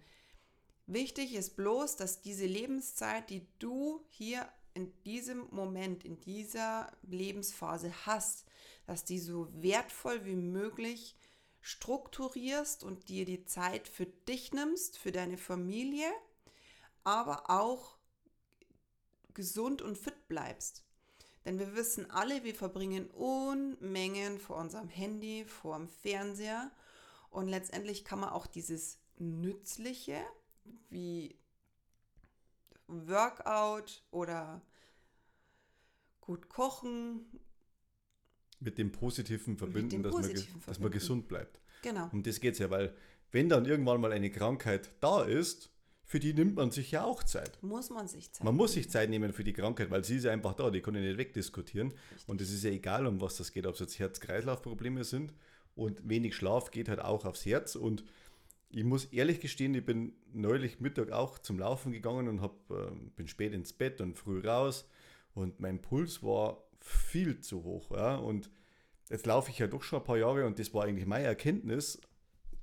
Wichtig 0.87 1.35
ist 1.35 1.57
bloß, 1.57 1.97
dass 1.97 2.21
diese 2.21 2.47
Lebenszeit, 2.47 3.31
die 3.31 3.47
du 3.59 4.05
hier 4.09 4.49
in 4.75 4.93
diesem 5.03 5.47
Moment, 5.51 6.05
in 6.05 6.21
dieser 6.21 6.91
Lebensphase 7.03 7.93
hast, 8.07 8.45
dass 8.87 9.05
die 9.05 9.19
so 9.19 9.49
wertvoll 9.53 10.25
wie 10.25 10.37
möglich 10.37 11.17
strukturierst 11.61 12.83
und 12.85 13.09
dir 13.09 13.25
die 13.25 13.45
Zeit 13.45 13.89
für 13.89 14.07
dich 14.07 14.53
nimmst, 14.53 14.99
für 14.99 15.13
deine 15.13 15.37
Familie, 15.37 16.11
aber 17.05 17.51
auch 17.51 17.99
gesund 19.35 19.83
und 19.83 19.97
fit 19.97 20.29
bleibst. 20.29 20.85
Denn 21.45 21.59
wir 21.59 21.75
wissen 21.75 22.11
alle, 22.11 22.45
wir 22.45 22.55
verbringen 22.55 23.09
Unmengen 23.11 24.39
vor 24.39 24.57
unserem 24.57 24.89
Handy, 24.89 25.45
vor 25.45 25.77
dem 25.77 25.89
Fernseher. 25.89 26.71
Und 27.31 27.49
letztendlich 27.49 28.05
kann 28.05 28.21
man 28.21 28.31
auch 28.31 28.47
dieses 28.47 28.99
Nützliche 29.19 30.21
wie 30.91 31.37
Workout 32.87 34.03
oder 34.11 34.61
gut 36.21 36.49
kochen. 36.49 37.25
Mit 38.59 38.77
dem 38.77 38.93
Positiven 38.93 39.57
verbinden, 39.57 39.91
dem 39.91 40.03
dass, 40.03 40.13
Positiven 40.13 40.37
man, 40.37 40.61
verbinden. 40.61 40.67
dass 40.67 40.79
man 40.79 40.91
gesund 40.93 41.29
bleibt. 41.29 41.61
Genau. 41.83 42.11
Um 42.13 42.23
das 42.23 42.41
geht 42.41 42.55
es 42.55 42.59
ja, 42.59 42.71
weil 42.71 42.95
wenn 43.31 43.49
dann 43.49 43.65
irgendwann 43.65 44.01
mal 44.01 44.13
eine 44.13 44.31
Krankheit 44.31 44.91
da 45.01 45.23
ist, 45.23 45.71
für 46.11 46.19
die 46.19 46.35
nimmt 46.35 46.57
man 46.57 46.73
sich 46.73 46.91
ja 46.91 47.05
auch 47.05 47.23
Zeit. 47.23 47.63
Muss 47.63 47.89
man 47.89 48.09
sich 48.09 48.33
Zeit 48.33 48.43
Man 48.43 48.57
muss 48.57 48.73
sich 48.73 48.91
Zeit 48.91 49.11
nehmen 49.11 49.33
für 49.33 49.45
die 49.45 49.53
Krankheit, 49.53 49.93
weil 49.93 50.03
sie 50.03 50.17
ist 50.17 50.25
ja 50.25 50.33
einfach 50.33 50.55
da, 50.55 50.69
die 50.69 50.81
kann 50.81 50.97
ich 50.97 51.03
nicht 51.03 51.19
wegdiskutieren. 51.19 51.93
Richtig. 51.93 52.29
Und 52.29 52.41
es 52.41 52.53
ist 52.53 52.65
ja 52.65 52.71
egal, 52.71 53.07
um 53.07 53.21
was 53.21 53.37
das 53.37 53.53
geht, 53.53 53.65
ob 53.65 53.75
es 53.75 53.81
jetzt 53.81 54.01
Herz-Kreislauf-Probleme 54.01 55.05
sind. 55.05 55.33
Und 55.77 56.09
wenig 56.09 56.35
Schlaf 56.35 56.73
geht 56.73 56.89
halt 56.89 56.99
auch 56.99 57.25
aufs 57.25 57.47
Herz. 57.47 57.77
Und 57.77 58.03
ich 58.71 58.83
muss 58.83 59.05
ehrlich 59.05 59.39
gestehen, 59.39 59.73
ich 59.73 59.87
bin 59.87 60.13
neulich 60.33 60.81
Mittag 60.81 61.13
auch 61.13 61.39
zum 61.39 61.61
Laufen 61.61 61.93
gegangen 61.93 62.27
und 62.27 62.41
hab, 62.41 62.57
äh, 62.73 62.91
bin 63.15 63.29
spät 63.29 63.53
ins 63.53 63.73
Bett 63.73 64.01
und 64.01 64.19
früh 64.19 64.41
raus. 64.41 64.89
Und 65.33 65.61
mein 65.61 65.81
Puls 65.81 66.25
war 66.25 66.65
viel 66.81 67.41
zu 67.41 67.63
hoch. 67.63 67.93
Ja? 67.93 68.17
Und 68.17 68.51
jetzt 69.11 69.27
laufe 69.27 69.53
ich 69.53 69.61
ja 69.61 69.69
doch 69.69 69.85
schon 69.85 70.01
ein 70.01 70.05
paar 70.05 70.19
Jahre 70.19 70.45
und 70.45 70.59
das 70.59 70.75
war 70.75 70.87
eigentlich 70.87 71.07
meine 71.07 71.27
Erkenntnis, 71.27 72.01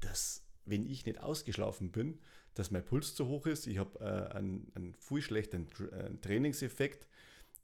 dass, 0.01 0.43
wenn 0.65 0.85
ich 0.85 1.05
nicht 1.05 1.21
ausgeschlafen 1.21 1.91
bin, 1.91 2.19
dass 2.57 2.71
mein 2.71 2.83
Puls 2.83 3.13
zu 3.13 3.27
hoch 3.27 3.45
ist, 3.45 3.67
ich 3.67 3.77
habe 3.77 3.99
äh, 3.99 4.35
einen, 4.35 4.71
einen 4.75 4.95
viel 4.95 5.21
schlechten 5.21 5.67
äh, 5.91 6.15
Trainingseffekt, 6.21 7.07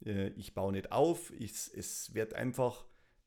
äh, 0.04 0.28
ich 0.30 0.54
baue 0.54 0.72
nicht 0.72 0.92
auf, 0.92 1.32
ich, 1.32 1.52
es 1.74 2.14
wird 2.14 2.34
einfach 2.34 2.84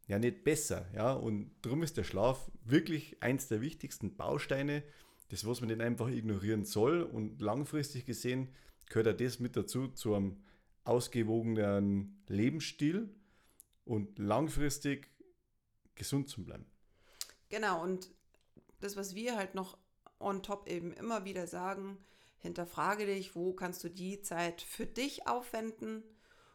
ja 0.08 0.20
nicht 0.20 0.44
besser. 0.44 0.88
Ja? 0.94 1.14
Und 1.14 1.52
darum 1.62 1.84
ist 1.84 1.98
der 1.98 2.04
Schlaf 2.04 2.50
wirklich 2.64 3.22
eins 3.22 3.48
der 3.48 3.62
wichtigsten 3.62 4.16
Bausteine, 4.16 4.84
das, 5.30 5.46
was 5.46 5.60
man 5.60 5.70
nicht 5.70 5.82
einfach 5.82 6.08
ignorieren 6.08 6.64
soll. 6.64 7.04
Und 7.04 7.42
langfristig 7.42 8.06
gesehen 8.06 8.48
gehört 8.86 9.10
auch 9.10 9.18
das 9.18 9.40
mit 9.40 9.56
dazu, 9.58 9.90
zu 9.90 10.16
einem 10.16 10.38
ausgewogenen 10.86 12.24
Lebensstil 12.28 13.10
und 13.84 14.20
langfristig 14.20 15.10
gesund 15.96 16.30
zu 16.30 16.46
bleiben. 16.46 16.66
Genau, 17.50 17.84
und 17.84 18.10
das, 18.80 18.96
was 18.96 19.16
wir 19.16 19.36
halt 19.36 19.56
noch 19.56 19.78
on 20.20 20.44
top 20.44 20.68
eben 20.68 20.94
immer 20.94 21.26
wieder 21.26 21.48
sagen, 21.48 21.98
hinterfrage 22.40 23.06
dich, 23.06 23.36
wo 23.36 23.54
kannst 23.54 23.84
du 23.84 23.90
die 23.90 24.22
Zeit 24.22 24.62
für 24.62 24.86
dich 24.86 25.28
aufwenden. 25.28 26.04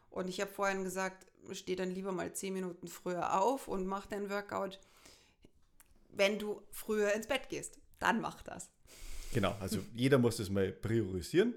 Und 0.09 0.27
ich 0.29 0.41
habe 0.41 0.51
vorhin 0.51 0.83
gesagt, 0.83 1.25
steh 1.51 1.75
dann 1.75 1.91
lieber 1.91 2.11
mal 2.11 2.33
zehn 2.33 2.53
Minuten 2.53 2.87
früher 2.87 3.39
auf 3.41 3.67
und 3.67 3.85
mach 3.85 4.05
dein 4.05 4.29
Workout, 4.29 4.79
wenn 6.09 6.39
du 6.39 6.61
früher 6.71 7.13
ins 7.13 7.27
Bett 7.27 7.49
gehst. 7.49 7.79
Dann 7.99 8.21
mach 8.21 8.41
das. 8.43 8.69
Genau, 9.33 9.55
also 9.59 9.79
jeder 9.95 10.17
muss 10.17 10.37
das 10.37 10.49
mal 10.49 10.71
priorisieren. 10.71 11.55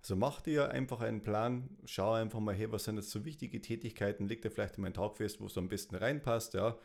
Also 0.00 0.14
mach 0.14 0.40
dir 0.40 0.70
einfach 0.70 1.00
einen 1.00 1.22
Plan, 1.22 1.68
schau 1.84 2.12
einfach 2.12 2.38
mal, 2.38 2.54
hey, 2.54 2.70
was 2.70 2.84
sind 2.84 2.96
jetzt 2.96 3.10
so 3.10 3.24
wichtige 3.24 3.60
Tätigkeiten, 3.60 4.28
leg 4.28 4.40
dir 4.40 4.50
vielleicht 4.50 4.78
mal 4.78 4.86
einen 4.86 4.94
Tag 4.94 5.16
fest, 5.16 5.40
wo 5.40 5.46
es 5.46 5.58
am 5.58 5.68
besten 5.68 5.96
reinpasst, 5.96 6.54
ja. 6.54 6.78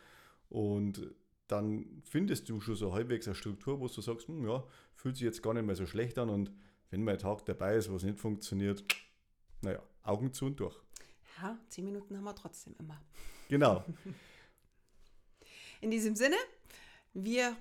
Und 0.48 1.14
dann 1.48 2.02
findest 2.04 2.48
du 2.48 2.60
schon 2.60 2.76
so 2.76 2.92
halbwegs 2.92 3.26
eine 3.26 3.34
Struktur, 3.34 3.80
wo 3.80 3.88
du 3.88 4.00
sagst, 4.00 4.28
hm, 4.28 4.46
ja, 4.46 4.64
fühlt 4.94 5.16
sich 5.16 5.24
jetzt 5.24 5.42
gar 5.42 5.54
nicht 5.54 5.66
mehr 5.66 5.76
so 5.76 5.86
schlecht 5.86 6.18
an 6.18 6.30
und 6.30 6.50
wenn 6.90 7.04
mein 7.04 7.18
Tag 7.18 7.44
dabei 7.46 7.76
ist, 7.76 7.92
was 7.92 8.02
nicht 8.02 8.18
funktioniert, 8.18 8.84
naja, 9.62 9.82
Augen 10.02 10.32
zu 10.32 10.46
und 10.46 10.60
durch. 10.60 10.76
Ja, 11.40 11.58
zehn 11.68 11.84
Minuten 11.84 12.16
haben 12.16 12.24
wir 12.24 12.34
trotzdem 12.34 12.74
immer. 12.78 13.00
Genau. 13.48 13.84
In 15.80 15.90
diesem 15.90 16.14
Sinne, 16.14 16.36
wir 17.14 17.56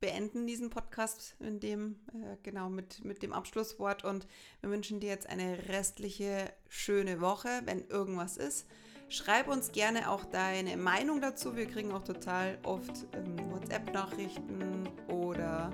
beenden 0.00 0.46
diesen 0.46 0.68
Podcast 0.68 1.36
in 1.38 1.60
dem, 1.60 1.96
äh, 2.12 2.36
genau, 2.42 2.68
mit, 2.68 3.04
mit 3.04 3.22
dem 3.22 3.32
Abschlusswort 3.32 4.04
und 4.04 4.26
wir 4.60 4.68
wünschen 4.68 4.98
dir 4.98 5.10
jetzt 5.10 5.28
eine 5.28 5.68
restliche 5.68 6.52
schöne 6.68 7.20
Woche, 7.20 7.62
wenn 7.64 7.86
irgendwas 7.88 8.36
ist. 8.36 8.66
Schreib 9.12 9.48
uns 9.48 9.72
gerne 9.72 10.10
auch 10.10 10.24
deine 10.24 10.74
Meinung 10.78 11.20
dazu. 11.20 11.54
Wir 11.54 11.66
kriegen 11.66 11.92
auch 11.92 12.02
total 12.02 12.56
oft 12.62 13.06
ähm, 13.12 13.36
WhatsApp-Nachrichten 13.52 14.88
oder 15.08 15.70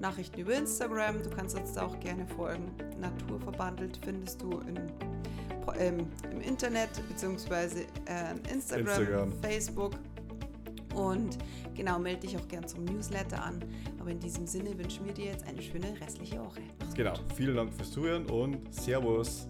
Nachrichten 0.00 0.40
über 0.40 0.54
Instagram. 0.54 1.22
Du 1.22 1.28
kannst 1.28 1.54
uns 1.54 1.74
da 1.74 1.84
auch 1.84 2.00
gerne 2.00 2.26
folgen. 2.26 2.74
Naturverbandelt 2.98 4.00
findest 4.02 4.40
du 4.40 4.60
in, 4.60 4.80
ähm, 5.78 6.06
im 6.32 6.40
Internet 6.40 6.88
bzw. 7.10 7.82
Äh, 8.06 8.50
Instagram, 8.50 8.86
Instagram, 8.86 9.32
Facebook. 9.42 9.92
Und 10.94 11.36
genau, 11.74 11.98
melde 11.98 12.20
dich 12.20 12.38
auch 12.38 12.48
gerne 12.48 12.68
zum 12.68 12.86
Newsletter 12.86 13.44
an. 13.44 13.62
Aber 14.00 14.12
in 14.12 14.18
diesem 14.18 14.46
Sinne 14.46 14.78
wünschen 14.78 15.04
wir 15.04 15.12
dir 15.12 15.26
jetzt 15.26 15.46
eine 15.46 15.60
schöne 15.60 15.94
restliche 16.00 16.40
Woche. 16.40 16.62
Mach's 16.80 16.94
genau, 16.94 17.12
gut. 17.12 17.34
vielen 17.36 17.54
Dank 17.54 17.74
fürs 17.74 17.90
Zuhören 17.90 18.24
und 18.30 18.72
Servus. 18.72 19.46